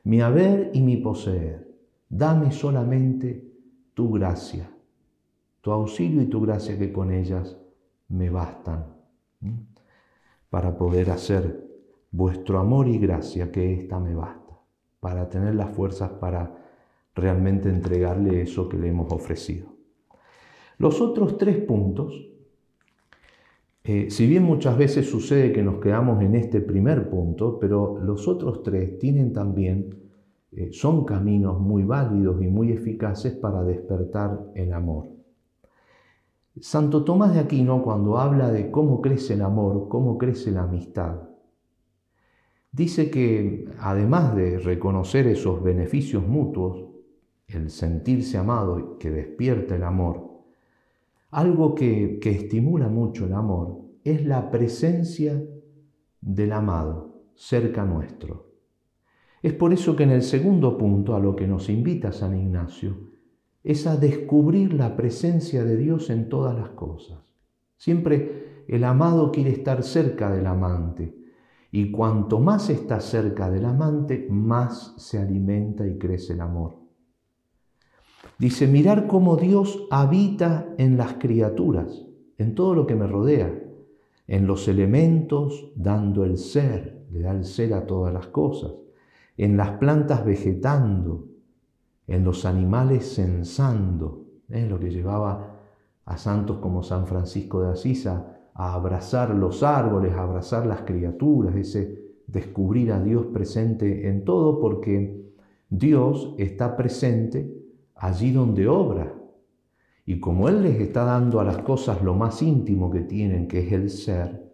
Mi 0.03 0.21
haber 0.21 0.71
y 0.73 0.81
mi 0.81 0.97
poseer. 0.97 1.77
Dame 2.09 2.51
solamente 2.51 3.53
tu 3.93 4.09
gracia, 4.13 4.67
tu 5.61 5.69
auxilio 5.69 6.23
y 6.23 6.25
tu 6.25 6.41
gracia 6.41 6.75
que 6.75 6.91
con 6.91 7.11
ellas 7.11 7.55
me 8.07 8.31
bastan 8.31 8.97
para 10.49 10.77
poder 10.77 11.09
hacer 11.11 11.67
vuestro 12.11 12.59
amor 12.59 12.87
y 12.87 12.97
gracia 12.97 13.51
que 13.51 13.73
ésta 13.73 13.99
me 13.99 14.15
basta, 14.15 14.59
para 14.99 15.29
tener 15.29 15.55
las 15.55 15.71
fuerzas 15.75 16.11
para 16.11 16.55
realmente 17.15 17.69
entregarle 17.69 18.41
eso 18.41 18.69
que 18.69 18.77
le 18.77 18.89
hemos 18.89 19.11
ofrecido. 19.11 19.67
Los 20.77 21.01
otros 21.01 21.37
tres 21.37 21.57
puntos, 21.57 22.29
eh, 23.83 24.09
si 24.09 24.27
bien 24.27 24.43
muchas 24.43 24.77
veces 24.77 25.09
sucede 25.09 25.51
que 25.51 25.63
nos 25.63 25.81
quedamos 25.81 26.21
en 26.21 26.35
este 26.35 26.61
primer 26.61 27.09
punto, 27.09 27.57
pero 27.59 27.97
los 27.99 28.27
otros 28.27 28.61
tres 28.63 28.99
tienen 28.99 29.33
también, 29.33 29.95
eh, 30.51 30.69
son 30.71 31.03
caminos 31.05 31.59
muy 31.59 31.83
válidos 31.83 32.41
y 32.41 32.47
muy 32.47 32.71
eficaces 32.71 33.33
para 33.33 33.63
despertar 33.63 34.51
el 34.55 34.73
amor. 34.73 35.16
Santo 36.61 37.03
Tomás 37.03 37.33
de 37.33 37.39
Aquino, 37.39 37.83
cuando 37.83 38.17
habla 38.17 38.51
de 38.51 38.71
cómo 38.71 39.01
crece 39.01 39.33
el 39.33 39.41
amor, 39.41 39.87
cómo 39.89 40.17
crece 40.17 40.51
la 40.51 40.63
amistad, 40.63 41.29
dice 42.71 43.09
que 43.09 43.65
además 43.79 44.35
de 44.35 44.59
reconocer 44.59 45.27
esos 45.27 45.61
beneficios 45.63 46.25
mutuos, 46.25 46.85
el 47.47 47.69
sentirse 47.69 48.37
amado 48.37 48.97
que 48.97 49.09
despierta 49.09 49.75
el 49.75 49.83
amor, 49.83 50.27
algo 51.31 51.75
que, 51.75 52.19
estimula 52.23 52.87
mucho 52.87 53.25
el 53.25 53.33
amor 53.33 53.81
es 54.03 54.25
la 54.25 54.49
presencia 54.49 55.41
del 56.21 56.51
amado 56.51 57.21
cerca 57.35 57.85
nuestro. 57.85 58.53
Es 59.41 59.53
por 59.53 59.73
eso 59.73 59.95
que 59.95 60.03
en 60.03 60.11
el 60.11 60.23
segundo 60.23 60.77
punto 60.77 61.15
a 61.15 61.19
lo 61.19 61.35
que 61.35 61.47
nos 61.47 61.69
invita 61.69 62.11
San 62.11 62.35
Ignacio 62.37 63.16
es 63.67 63.85
a 63.85 63.97
descubrir 63.97 64.73
la 64.73 64.95
presencia 64.95 65.65
de 65.65 65.75
Dios 65.75 66.09
en 66.09 66.29
todas 66.29 66.55
las 66.55 66.69
cosas. 66.69 67.17
Siempre 67.75 68.63
el 68.69 68.85
amado 68.85 69.29
quiere 69.29 69.49
estar 69.49 69.83
cerca 69.83 70.31
del 70.31 70.47
amante 70.47 71.13
y 71.69 71.91
cuanto 71.91 72.39
más 72.39 72.69
está 72.69 73.01
cerca 73.01 73.49
del 73.49 73.65
amante, 73.65 74.25
más 74.29 74.93
se 74.95 75.19
alimenta 75.19 75.85
y 75.85 75.97
crece 75.97 76.31
el 76.31 76.39
amor. 76.39 76.77
Dice, 78.39 78.67
mirar 78.67 79.05
cómo 79.05 79.35
Dios 79.35 79.85
habita 79.91 80.73
en 80.77 80.95
las 80.95 81.15
criaturas, 81.15 82.05
en 82.37 82.55
todo 82.55 82.73
lo 82.73 82.87
que 82.87 82.95
me 82.95 83.05
rodea, 83.05 83.53
en 84.27 84.47
los 84.47 84.69
elementos, 84.69 85.73
dando 85.75 86.23
el 86.23 86.37
ser, 86.37 87.05
le 87.11 87.19
da 87.19 87.31
el 87.31 87.43
ser 87.43 87.73
a 87.73 87.85
todas 87.85 88.13
las 88.13 88.27
cosas, 88.27 88.71
en 89.35 89.57
las 89.57 89.71
plantas 89.71 90.23
vegetando, 90.23 91.26
en 92.07 92.23
los 92.23 92.45
animales 92.45 93.13
censando, 93.15 94.25
es 94.49 94.67
lo 94.69 94.79
que 94.79 94.89
llevaba 94.89 95.59
a 96.05 96.17
santos 96.17 96.57
como 96.59 96.83
San 96.83 97.05
Francisco 97.05 97.61
de 97.61 97.71
Asís 97.71 98.07
a, 98.07 98.49
a 98.53 98.73
abrazar 98.73 99.35
los 99.35 99.61
árboles, 99.61 100.13
a 100.13 100.23
abrazar 100.23 100.65
las 100.65 100.81
criaturas, 100.81 101.55
ese 101.55 102.07
descubrir 102.25 102.91
a 102.91 103.01
Dios 103.01 103.27
presente 103.27 104.09
en 104.09 104.25
todo, 104.25 104.59
porque 104.59 105.33
Dios 105.69 106.33
está 106.37 106.75
presente 106.77 107.53
allí 107.95 108.31
donde 108.31 108.67
obra. 108.67 109.13
Y 110.05 110.19
como 110.19 110.47
Él 110.47 110.63
les 110.63 110.79
está 110.79 111.03
dando 111.03 111.41
a 111.41 111.43
las 111.43 111.57
cosas 111.59 112.01
lo 112.01 112.13
más 112.13 112.41
íntimo 112.41 112.89
que 112.89 113.01
tienen, 113.01 113.47
que 113.47 113.67
es 113.67 113.73
el 113.73 113.89
ser, 113.89 114.47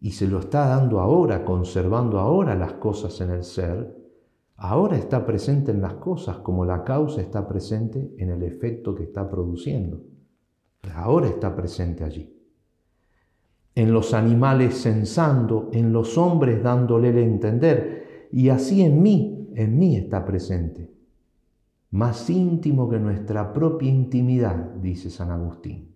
y 0.00 0.12
se 0.12 0.26
lo 0.26 0.40
está 0.40 0.66
dando 0.66 0.98
ahora, 1.00 1.44
conservando 1.44 2.18
ahora 2.18 2.56
las 2.56 2.72
cosas 2.74 3.20
en 3.20 3.30
el 3.30 3.44
ser, 3.44 3.99
ahora 4.60 4.96
está 4.96 5.26
presente 5.26 5.72
en 5.72 5.82
las 5.82 5.94
cosas 5.94 6.38
como 6.38 6.64
la 6.64 6.84
causa 6.84 7.20
está 7.20 7.46
presente 7.46 8.14
en 8.16 8.30
el 8.30 8.42
efecto 8.44 8.94
que 8.94 9.02
está 9.02 9.28
produciendo. 9.28 10.00
Ahora 10.94 11.26
está 11.26 11.54
presente 11.54 12.04
allí. 12.04 12.32
En 13.74 13.92
los 13.92 14.14
animales 14.14 14.80
censando, 14.80 15.70
en 15.72 15.92
los 15.92 16.16
hombres 16.16 16.62
dándole 16.62 17.10
el 17.10 17.18
entender, 17.18 18.28
y 18.32 18.48
así 18.48 18.82
en 18.82 19.02
mí, 19.02 19.50
en 19.54 19.78
mí 19.78 19.96
está 19.96 20.24
presente 20.24 20.90
más 21.90 22.30
íntimo 22.30 22.88
que 22.88 22.98
nuestra 22.98 23.52
propia 23.52 23.90
intimidad, 23.90 24.74
dice 24.76 25.10
San 25.10 25.30
Agustín. 25.30 25.92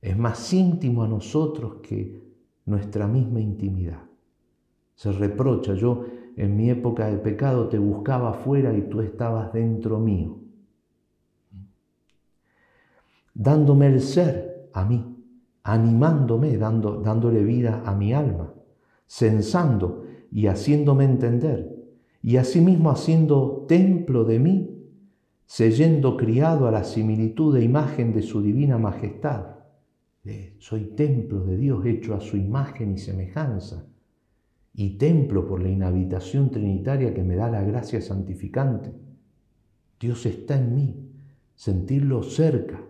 Es 0.00 0.16
más 0.18 0.52
íntimo 0.52 1.02
a 1.02 1.08
nosotros 1.08 1.76
que 1.82 2.20
nuestra 2.66 3.06
misma 3.06 3.40
intimidad. 3.40 4.02
Se 4.94 5.10
reprocha, 5.12 5.74
yo 5.74 6.04
en 6.36 6.56
mi 6.56 6.70
época 6.70 7.10
de 7.10 7.18
pecado 7.18 7.68
te 7.68 7.78
buscaba 7.78 8.30
afuera 8.30 8.72
y 8.76 8.82
tú 8.82 9.00
estabas 9.00 9.52
dentro 9.52 9.98
mío, 9.98 10.38
dándome 13.34 13.86
el 13.86 14.00
ser 14.00 14.70
a 14.72 14.84
mí, 14.84 15.16
animándome, 15.62 16.56
dando, 16.56 17.00
dándole 17.00 17.42
vida 17.44 17.82
a 17.84 17.94
mi 17.94 18.12
alma, 18.12 18.52
censando 19.06 20.04
y 20.30 20.46
haciéndome 20.46 21.04
entender, 21.04 21.76
y 22.22 22.36
asimismo 22.36 22.90
haciendo 22.90 23.66
templo 23.68 24.24
de 24.24 24.38
mí 24.38 24.72
yendo 25.58 26.16
criado 26.16 26.66
a 26.66 26.70
la 26.70 26.84
similitud 26.84 27.54
de 27.54 27.62
imagen 27.62 28.12
de 28.12 28.22
su 28.22 28.40
divina 28.42 28.78
majestad. 28.78 29.56
Soy 30.58 30.94
templo 30.96 31.44
de 31.44 31.56
Dios 31.56 31.84
hecho 31.84 32.14
a 32.14 32.20
su 32.20 32.36
imagen 32.36 32.92
y 32.92 32.98
semejanza, 32.98 33.86
y 34.74 34.96
templo 34.96 35.46
por 35.46 35.62
la 35.62 35.68
inhabitación 35.68 36.50
trinitaria 36.50 37.12
que 37.12 37.22
me 37.22 37.36
da 37.36 37.50
la 37.50 37.62
gracia 37.62 38.00
santificante. 38.00 38.92
Dios 40.00 40.26
está 40.26 40.56
en 40.56 40.74
mí, 40.74 41.10
sentirlo 41.54 42.22
cerca, 42.22 42.82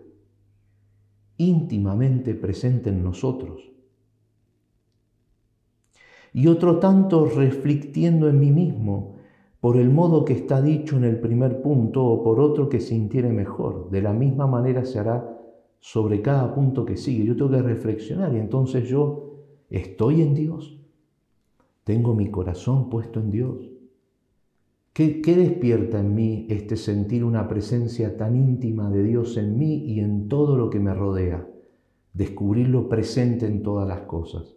íntimamente 1.37 2.35
presente 2.35 2.89
en 2.89 3.03
nosotros. 3.03 3.71
Y 6.31 6.47
otro 6.47 6.79
tanto 6.79 7.25
reflectiendo 7.25 8.27
en 8.27 8.39
mí 8.39 8.51
mismo 8.51 9.17
por 9.59 9.77
el 9.77 9.89
modo 9.89 10.25
que 10.25 10.33
está 10.33 10.61
dicho 10.61 10.97
en 10.97 11.03
el 11.03 11.19
primer 11.19 11.61
punto 11.61 12.03
o 12.03 12.23
por 12.23 12.39
otro 12.39 12.67
que 12.69 12.79
sintiere 12.79 13.31
mejor. 13.31 13.89
De 13.91 14.01
la 14.01 14.11
misma 14.11 14.47
manera 14.47 14.83
se 14.83 14.99
hará 14.99 15.39
sobre 15.79 16.21
cada 16.21 16.53
punto 16.55 16.85
que 16.85 16.97
sigue. 16.97 17.25
Yo 17.25 17.35
tengo 17.35 17.51
que 17.51 17.61
reflexionar 17.61 18.33
y 18.33 18.39
entonces 18.39 18.89
yo 18.89 19.45
estoy 19.69 20.21
en 20.21 20.33
Dios. 20.33 20.82
Tengo 21.83 22.15
mi 22.15 22.31
corazón 22.31 22.89
puesto 22.89 23.19
en 23.19 23.31
Dios. 23.31 23.69
¿Qué, 24.93 25.21
¿Qué, 25.21 25.35
despierta 25.35 25.99
en 25.99 26.13
mí 26.13 26.45
este 26.49 26.77
sentir 26.77 27.23
una 27.23 27.47
presencia 27.47 28.15
tan 28.15 28.35
íntima 28.35 28.89
de 28.89 29.03
Dios 29.03 29.37
en 29.37 29.57
mí 29.57 29.85
y 29.85 29.99
en 29.99 30.29
todo 30.29 30.55
lo 30.55 30.69
que 30.69 30.79
me 30.79 30.93
rodea? 30.93 31.47
Descubrirlo 32.13 32.89
presente 32.89 33.47
en 33.47 33.63
todas 33.63 33.87
las 33.87 34.01
cosas. 34.01 34.55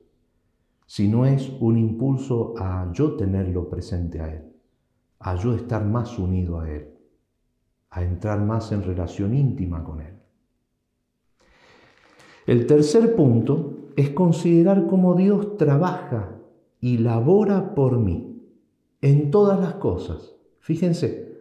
Si 0.87 1.09
no 1.09 1.25
es 1.25 1.51
un 1.61 1.79
impulso 1.79 2.55
a 2.59 2.93
yo 2.93 3.17
tenerlo 3.17 3.69
presente 3.69 4.21
a 4.21 4.35
Él 4.35 4.57
a 5.19 5.37
yo 5.37 5.55
estar 5.55 5.85
más 5.85 6.19
unido 6.19 6.61
a 6.61 6.71
Él, 6.71 6.89
a 7.91 8.03
entrar 8.03 8.41
más 8.41 8.73
en 8.73 8.83
relación 8.83 9.35
íntima 9.35 9.83
con 9.83 10.01
Él. 10.01 10.15
El 12.47 12.67
tercer 12.67 13.17
punto 13.17 13.91
es 13.97 14.11
considerar 14.11 14.87
cómo 14.87 15.15
Dios 15.15 15.57
trabaja 15.57 16.37
y 16.81 16.99
labora 16.99 17.75
por 17.75 17.99
mí 17.99 18.37
en 19.01 19.31
todas 19.31 19.61
las 19.61 19.75
cosas. 19.75 20.35
Fíjense, 20.61 21.37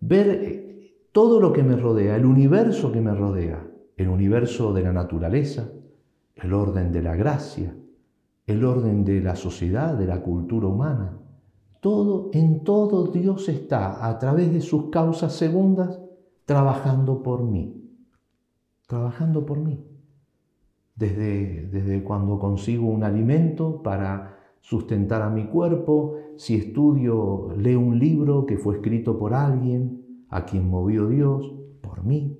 ver 0.00 0.28
eh, 0.28 0.94
todo 1.12 1.40
lo 1.40 1.52
que 1.52 1.62
me 1.62 1.76
rodea, 1.76 2.16
el 2.16 2.26
universo 2.26 2.92
que 2.92 3.00
me 3.00 3.14
rodea, 3.14 3.66
el 3.96 4.08
universo 4.08 4.72
de 4.72 4.82
la 4.82 4.92
naturaleza, 4.92 5.70
el 6.36 6.52
orden 6.52 6.92
de 6.92 7.02
la 7.02 7.16
gracia, 7.16 7.76
el 8.46 8.64
orden 8.64 9.04
de 9.04 9.20
la 9.20 9.36
sociedad, 9.36 9.94
de 9.94 10.06
la 10.06 10.22
cultura 10.22 10.68
humana. 10.68 11.18
Todo, 11.80 12.30
en 12.32 12.64
todo 12.64 13.06
Dios 13.06 13.48
está, 13.48 14.08
a 14.08 14.18
través 14.18 14.52
de 14.52 14.60
sus 14.60 14.90
causas 14.90 15.32
segundas, 15.34 16.00
trabajando 16.44 17.22
por 17.22 17.42
mí. 17.42 17.84
Trabajando 18.86 19.44
por 19.44 19.58
mí. 19.58 19.84
Desde, 20.98 21.68
desde 21.70 22.02
cuando 22.02 22.40
consigo 22.40 22.88
un 22.88 23.04
alimento 23.04 23.82
para 23.82 24.36
sustentar 24.60 25.22
a 25.22 25.30
mi 25.30 25.46
cuerpo, 25.46 26.16
si 26.36 26.56
estudio, 26.56 27.54
leo 27.56 27.78
un 27.78 27.98
libro 27.98 28.46
que 28.46 28.58
fue 28.58 28.76
escrito 28.76 29.16
por 29.16 29.32
alguien, 29.32 30.24
a 30.28 30.44
quien 30.44 30.68
movió 30.68 31.06
Dios, 31.06 31.54
por 31.80 32.04
mí. 32.04 32.36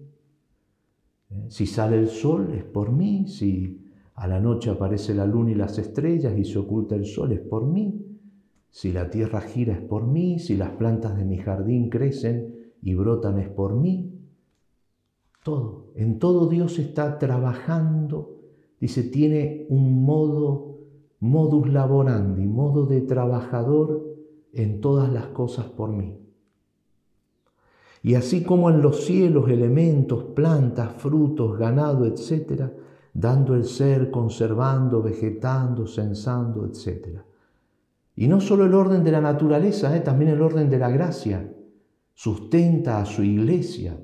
¿Eh? 1.31 1.47
Si 1.49 1.67
sale 1.67 1.99
el 1.99 2.09
sol 2.09 2.53
es 2.55 2.65
por 2.65 2.93
mí, 2.93 3.29
si 3.29 3.85
a 4.15 4.27
la 4.27 4.41
noche 4.41 4.71
aparece 4.71 5.15
la 5.15 5.27
luna 5.27 5.53
y 5.53 5.55
las 5.55 5.79
estrellas 5.79 6.37
y 6.37 6.45
se 6.45 6.59
oculta 6.59 6.97
el 6.97 7.07
sol, 7.07 7.33
es 7.33 7.41
por 7.41 7.67
mí. 7.67 8.05
Si 8.71 8.93
la 8.93 9.09
tierra 9.09 9.41
gira 9.41 9.75
es 9.75 9.81
por 9.81 10.07
mí, 10.07 10.39
si 10.39 10.57
las 10.57 10.71
plantas 10.71 11.17
de 11.17 11.25
mi 11.25 11.39
jardín 11.39 11.89
crecen 11.89 12.55
y 12.83 12.95
brotan 12.95 13.39
es 13.39 13.49
por 13.49 13.75
mí. 13.75 14.15
Todo, 15.43 15.93
en 15.95 16.19
todo 16.19 16.49
Dios 16.49 16.79
está 16.79 17.19
trabajando. 17.19 18.38
Dice, 18.81 19.03
tiene 19.03 19.66
un 19.70 20.05
modo, 20.05 20.79
modus 21.20 21.68
laborandi, 21.68 22.47
modo 22.47 22.87
de 22.87 23.01
trabajador 23.01 24.16
en 24.53 24.81
todas 24.81 25.12
las 25.12 25.26
cosas 25.26 25.66
por 25.66 25.91
mí. 25.91 26.18
Y 28.03 28.14
así 28.14 28.45
como 28.45 28.70
en 28.70 28.81
los 28.81 29.05
cielos, 29.05 29.51
elementos, 29.51 30.24
plantas, 30.24 30.93
frutos, 30.99 31.59
ganado, 31.59 32.07
etcétera, 32.07 32.72
dando 33.12 33.55
el 33.55 33.64
ser, 33.64 34.11
conservando, 34.11 35.03
vegetando, 35.03 35.87
sensando, 35.87 36.64
etc. 36.64 37.18
Y 38.14 38.29
no 38.29 38.41
solo 38.41 38.66
el 38.66 38.74
orden 38.74 39.03
de 39.03 39.12
la 39.12 39.20
naturaleza, 39.20 39.97
¿eh? 39.97 40.01
también 40.01 40.31
el 40.31 40.43
orden 40.43 40.70
de 40.70 40.79
la 40.79 40.91
gracia. 40.91 41.53
Sustenta 42.14 43.01
a 43.01 43.05
su 43.05 43.22
iglesia 43.22 43.99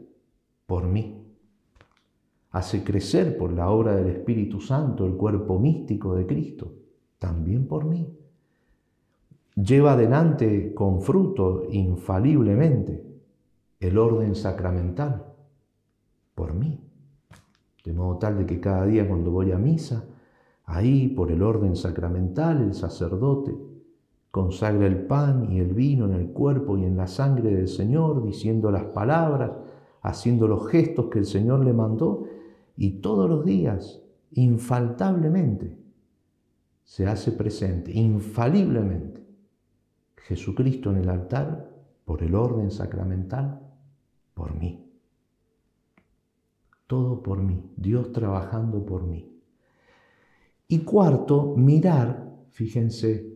por 0.67 0.87
mí. 0.87 1.14
Hace 2.55 2.83
crecer 2.83 3.37
por 3.37 3.53
la 3.53 3.69
obra 3.69 3.95
del 3.95 4.09
Espíritu 4.09 4.61
Santo 4.61 5.07
el 5.07 5.15
cuerpo 5.15 5.59
místico 5.59 6.15
de 6.15 6.27
Cristo, 6.27 6.73
también 7.19 7.67
por 7.69 7.85
mí. 7.85 8.09
Lleva 9.57 9.93
adelante 9.93 10.73
con 10.75 11.03
fruto 11.03 11.67
infaliblemente 11.71 13.05
el 13.79 13.99
orden 13.99 14.35
sacramental 14.35 15.23
por 16.35 16.55
mí 16.55 16.81
de 17.85 17.93
modo 17.93 18.17
tal 18.17 18.39
de 18.39 18.47
que 18.47 18.61
cada 18.61 18.87
día 18.87 19.07
cuando 19.07 19.31
voy 19.31 19.53
a 19.53 19.59
misa, 19.59 20.05
ahí 20.65 21.09
por 21.09 21.31
el 21.31 21.43
orden 21.43 21.77
sacramental 21.77 22.63
el 22.63 22.75
sacerdote 22.75 23.55
consagra 24.31 24.87
el 24.87 25.07
pan 25.07 25.53
y 25.53 25.61
el 25.61 25.75
vino 25.75 26.07
en 26.07 26.15
el 26.15 26.29
cuerpo 26.29 26.79
y 26.79 26.85
en 26.85 26.97
la 26.97 27.07
sangre 27.07 27.55
del 27.55 27.69
Señor, 27.69 28.25
diciendo 28.25 28.71
las 28.71 28.85
palabras, 28.85 29.53
haciendo 30.03 30.49
los 30.49 30.67
gestos 30.69 31.07
que 31.07 31.21
el 31.21 31.27
Señor 31.27 31.65
le 31.65 31.73
mandó, 31.73 32.25
y 32.77 33.01
todos 33.01 33.29
los 33.29 33.45
días, 33.45 34.03
infaltablemente, 34.33 35.79
se 36.85 37.07
hace 37.07 37.33
presente, 37.33 37.93
infaliblemente, 37.93 39.25
Jesucristo 40.17 40.91
en 40.91 40.99
el 40.99 41.09
altar, 41.09 41.71
por 42.05 42.23
el 42.23 42.35
orden 42.35 42.71
sacramental, 42.71 43.61
por 44.35 44.55
mí 44.55 44.85
todo 46.87 47.23
por 47.23 47.43
mí, 47.43 47.73
Dios 47.77 48.13
trabajando 48.13 48.85
por 48.85 49.05
mí. 49.05 49.31
Y 50.69 50.81
cuarto, 50.81 51.55
mirar, 51.57 52.33
fíjense, 52.51 53.35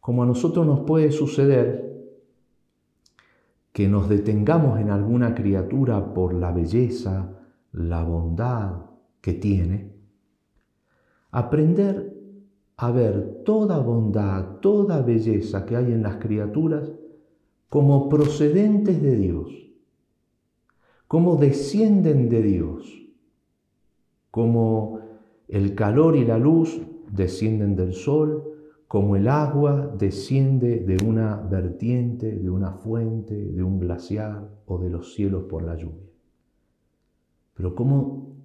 como 0.00 0.22
a 0.22 0.26
nosotros 0.26 0.66
nos 0.66 0.80
puede 0.80 1.12
suceder 1.12 1.88
que 3.72 3.88
nos 3.88 4.08
detengamos 4.08 4.80
en 4.80 4.90
alguna 4.90 5.34
criatura 5.34 6.12
por 6.12 6.34
la 6.34 6.52
belleza, 6.52 7.39
la 7.72 8.02
bondad 8.04 8.86
que 9.20 9.34
tiene, 9.34 9.92
aprender 11.30 12.16
a 12.76 12.90
ver 12.90 13.42
toda 13.44 13.78
bondad, 13.78 14.58
toda 14.60 15.02
belleza 15.02 15.66
que 15.66 15.76
hay 15.76 15.92
en 15.92 16.02
las 16.02 16.16
criaturas 16.16 16.90
como 17.68 18.08
procedentes 18.08 19.00
de 19.02 19.16
Dios 19.16 19.60
cómo 21.10 21.34
descienden 21.34 22.28
de 22.28 22.40
Dios, 22.40 23.10
como 24.30 25.00
el 25.48 25.74
calor 25.74 26.14
y 26.14 26.24
la 26.24 26.38
luz 26.38 26.80
descienden 27.10 27.74
del 27.74 27.94
sol, 27.94 28.44
como 28.86 29.16
el 29.16 29.26
agua 29.26 29.92
desciende 29.98 30.78
de 30.78 31.04
una 31.04 31.34
vertiente, 31.34 32.30
de 32.36 32.48
una 32.48 32.74
fuente, 32.74 33.34
de 33.34 33.60
un 33.60 33.80
glaciar 33.80 34.48
o 34.66 34.78
de 34.78 34.88
los 34.88 35.12
cielos 35.12 35.46
por 35.50 35.64
la 35.64 35.74
lluvia. 35.74 36.09
Pero 37.60 37.74
como 37.74 38.36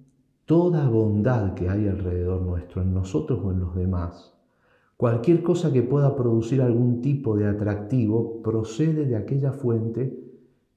toda 0.44 0.86
bondad 0.90 1.54
que 1.54 1.70
hay 1.70 1.88
alrededor 1.88 2.42
nuestro, 2.42 2.82
en 2.82 2.92
nosotros 2.92 3.40
o 3.42 3.50
en 3.50 3.60
los 3.60 3.74
demás, 3.74 4.34
cualquier 4.98 5.42
cosa 5.42 5.72
que 5.72 5.82
pueda 5.82 6.14
producir 6.14 6.60
algún 6.60 7.00
tipo 7.00 7.34
de 7.34 7.46
atractivo, 7.46 8.42
procede 8.42 9.06
de 9.06 9.16
aquella 9.16 9.52
fuente 9.52 10.14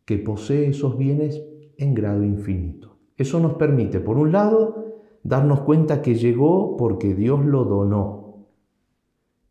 que 0.06 0.20
posee 0.20 0.70
esos 0.70 0.98
bienes 0.98 1.44
en 1.76 1.94
grado 1.94 2.24
infinito. 2.24 2.96
Eso 3.18 3.42
nos 3.42 3.56
permite, 3.56 4.00
por 4.00 4.18
un 4.18 4.32
lado, 4.32 4.86
darnos 5.22 5.60
cuenta 5.60 6.02
que 6.02 6.16
llegó 6.16 6.78
porque 6.78 7.16
Dios 7.16 7.44
lo 7.44 7.66
donó. 7.66 8.46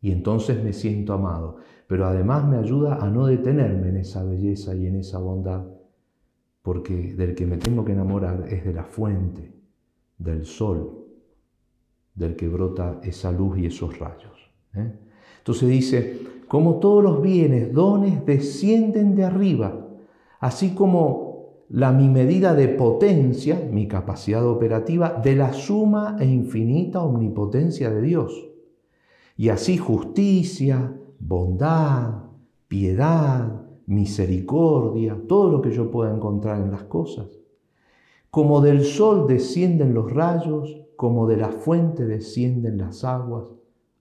Y 0.01 0.11
entonces 0.11 0.63
me 0.63 0.73
siento 0.73 1.13
amado. 1.13 1.57
Pero 1.85 2.07
además 2.07 2.43
me 2.47 2.57
ayuda 2.57 2.95
a 2.95 3.07
no 3.11 3.27
detenerme 3.27 3.89
en 3.89 3.97
esa 3.97 4.23
belleza 4.23 4.73
y 4.73 4.87
en 4.87 4.95
esa 4.95 5.19
bondad, 5.19 5.67
porque 6.61 7.13
del 7.13 7.35
que 7.35 7.45
me 7.45 7.57
tengo 7.57 7.85
que 7.85 7.93
enamorar 7.93 8.45
es 8.49 8.65
de 8.65 8.73
la 8.73 8.83
fuente, 8.83 9.53
del 10.17 10.45
sol, 10.45 11.05
del 12.13 12.35
que 12.35 12.47
brota 12.47 12.99
esa 13.03 13.31
luz 13.31 13.57
y 13.57 13.65
esos 13.65 13.97
rayos. 13.97 14.51
¿eh? 14.75 14.91
Entonces 15.37 15.69
dice, 15.69 16.19
como 16.47 16.79
todos 16.79 17.03
los 17.03 17.21
bienes, 17.21 17.73
dones, 17.73 18.25
descienden 18.25 19.15
de 19.15 19.23
arriba, 19.25 19.87
así 20.39 20.73
como 20.73 21.29
la 21.69 21.91
mi 21.91 22.09
medida 22.09 22.55
de 22.55 22.67
potencia, 22.67 23.61
mi 23.71 23.87
capacidad 23.87 24.45
operativa, 24.45 25.13
de 25.23 25.35
la 25.35 25.53
suma 25.53 26.17
e 26.19 26.25
infinita 26.25 27.01
omnipotencia 27.01 27.89
de 27.91 28.01
Dios. 28.01 28.49
Y 29.37 29.49
así 29.49 29.77
justicia, 29.77 30.93
bondad, 31.19 32.23
piedad, 32.67 33.68
misericordia, 33.89 35.19
todo 35.27 35.49
lo 35.49 35.61
que 35.61 35.71
yo 35.71 35.89
pueda 35.89 36.13
encontrar 36.13 36.61
en 36.61 36.71
las 36.71 36.83
cosas. 36.83 37.27
Como 38.29 38.61
del 38.61 38.85
sol 38.85 39.25
descienden 39.27 39.95
los 39.95 40.11
rayos, 40.13 40.79
como 40.95 41.27
de 41.27 41.37
la 41.37 41.49
fuente 41.49 42.05
descienden 42.05 42.77
las 42.77 43.03
aguas, 43.03 43.51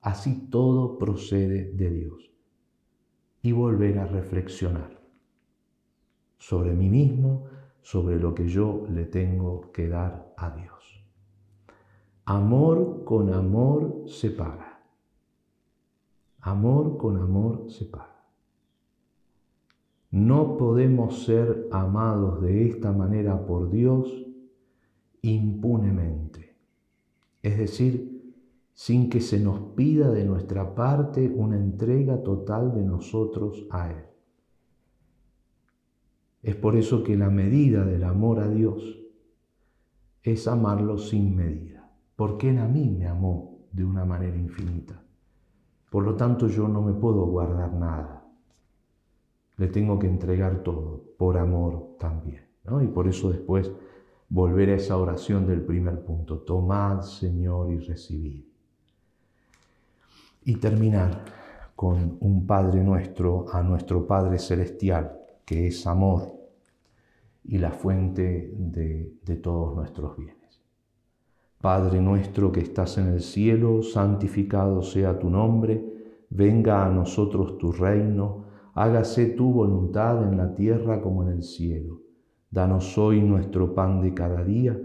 así 0.03 0.49
todo 0.51 0.99
procede 0.99 1.73
de 1.73 1.91
Dios. 1.91 2.31
Y 3.41 3.53
volver 3.53 3.99
a 3.99 4.07
reflexionar 4.07 5.01
sobre 6.37 6.75
mí 6.75 6.91
mismo, 6.91 7.45
sobre 7.81 8.19
lo 8.19 8.35
que 8.35 8.47
yo 8.47 8.85
le 8.91 9.07
tengo 9.07 9.73
que 9.73 9.89
dar 9.89 10.35
a 10.37 10.51
Dios. 10.51 11.03
Amor 12.27 13.05
con 13.05 13.33
amor 13.33 14.03
se 14.07 14.31
paga. 14.31 14.83
Amor 16.41 16.99
con 16.99 17.17
amor 17.17 17.71
se 17.71 17.87
paga. 17.87 18.18
No 20.11 20.57
podemos 20.57 21.25
ser 21.25 21.69
amados 21.71 22.41
de 22.41 22.67
esta 22.67 22.93
manera 22.93 23.45
por 23.45 23.71
Dios 23.71 24.27
impunemente, 25.21 26.57
es 27.43 27.59
decir, 27.59 28.19
sin 28.73 29.11
que 29.11 29.21
se 29.21 29.39
nos 29.41 29.61
pida 29.75 30.11
de 30.11 30.25
nuestra 30.25 30.75
parte 30.75 31.29
una 31.29 31.57
entrega 31.57 32.23
total 32.23 32.73
de 32.75 32.85
nosotros 32.85 33.67
a 33.71 33.91
Él. 33.91 34.05
Es 36.43 36.57
por 36.57 36.77
eso 36.77 37.03
que 37.03 37.17
la 37.17 37.29
medida 37.29 37.85
del 37.85 38.05
amor 38.05 38.39
a 38.39 38.49
Dios 38.49 39.01
es 40.23 40.47
amarlo 40.49 40.97
sin 40.97 41.35
medida, 41.37 41.91
porque 42.17 42.51
Él 42.51 42.59
a 42.59 42.69
mí 42.69 42.89
me 42.89 43.07
amó 43.07 43.59
de 43.73 43.85
una 43.85 44.05
manera 44.05 44.37
infinita. 44.37 45.03
Por 45.91 46.05
lo 46.05 46.15
tanto 46.15 46.49
yo 46.49 46.69
no 46.69 46.81
me 46.81 46.93
puedo 46.93 47.27
guardar 47.27 47.75
nada. 47.75 48.18
Le 49.59 49.67
tengo 49.67 49.99
que 49.99 50.07
entregar 50.07 50.63
todo, 50.63 51.03
por 51.19 51.37
amor 51.37 51.97
también. 51.99 52.49
Y 52.83 52.87
por 52.87 53.09
eso 53.09 53.31
después 53.31 53.71
volver 54.29 54.71
a 54.71 54.75
esa 54.75 54.97
oración 54.97 55.47
del 55.47 55.63
primer 55.63 56.05
punto, 56.05 56.39
tomad 56.39 57.03
Señor 57.03 57.73
y 57.73 57.79
recibid. 57.79 58.45
Y 60.45 60.57
terminar 60.57 61.25
con 61.75 62.17
un 62.21 62.47
Padre 62.47 62.83
nuestro, 62.83 63.47
a 63.53 63.63
nuestro 63.63 64.07
Padre 64.07 64.39
Celestial, 64.39 65.19
que 65.45 65.67
es 65.69 65.87
amor 65.87 66.33
y 67.45 67.59
la 67.59 67.71
fuente 67.71 68.53
de, 68.57 69.13
de 69.25 69.37
todos 69.37 69.75
nuestros 69.75 70.17
bienes. 70.17 70.37
Padre 71.61 72.01
nuestro 72.01 72.53
que 72.53 72.61
estás 72.61 72.99
en 72.99 73.09
el 73.09 73.23
cielo, 73.23 73.83
santificado 73.83 74.83
sea 74.83 75.19
tu 75.19 75.31
nombre, 75.31 75.83
venga 76.31 76.87
a 76.87 76.91
nosotros 76.91 77.59
tu 77.59 77.73
reino, 77.73 78.48
hágase 78.81 79.27
tu 79.27 79.53
voluntad 79.53 80.23
en 80.23 80.37
la 80.37 80.55
tierra 80.55 81.01
como 81.01 81.23
en 81.23 81.31
el 81.31 81.43
cielo. 81.43 82.01
Danos 82.51 82.97
hoy 82.97 83.21
nuestro 83.21 83.75
pan 83.75 84.01
de 84.01 84.15
cada 84.15 84.45
día, 84.45 84.79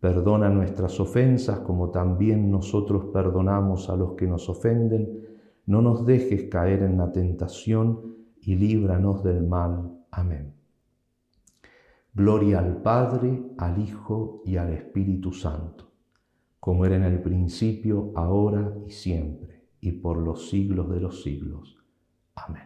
perdona 0.00 0.48
nuestras 0.48 0.98
ofensas 1.00 1.60
como 1.60 1.90
también 1.90 2.50
nosotros 2.50 3.06
perdonamos 3.12 3.88
a 3.88 3.96
los 3.96 4.12
que 4.12 4.26
nos 4.26 4.48
ofenden, 4.48 5.26
no 5.66 5.82
nos 5.82 6.04
dejes 6.04 6.44
caer 6.50 6.82
en 6.82 6.98
la 6.98 7.12
tentación 7.12 8.16
y 8.40 8.56
líbranos 8.56 9.22
del 9.24 9.46
mal. 9.46 9.92
Amén. 10.10 10.54
Gloria 12.14 12.60
al 12.60 12.82
Padre, 12.82 13.42
al 13.58 13.78
Hijo 13.78 14.42
y 14.44 14.56
al 14.56 14.72
Espíritu 14.72 15.32
Santo 15.32 15.86
como 16.66 16.84
era 16.84 16.96
en 16.96 17.04
el 17.04 17.22
principio, 17.22 18.10
ahora 18.16 18.76
y 18.88 18.90
siempre, 18.90 19.68
y 19.80 19.92
por 19.92 20.16
los 20.16 20.50
siglos 20.50 20.90
de 20.90 20.98
los 20.98 21.22
siglos. 21.22 21.78
Amén. 22.34 22.65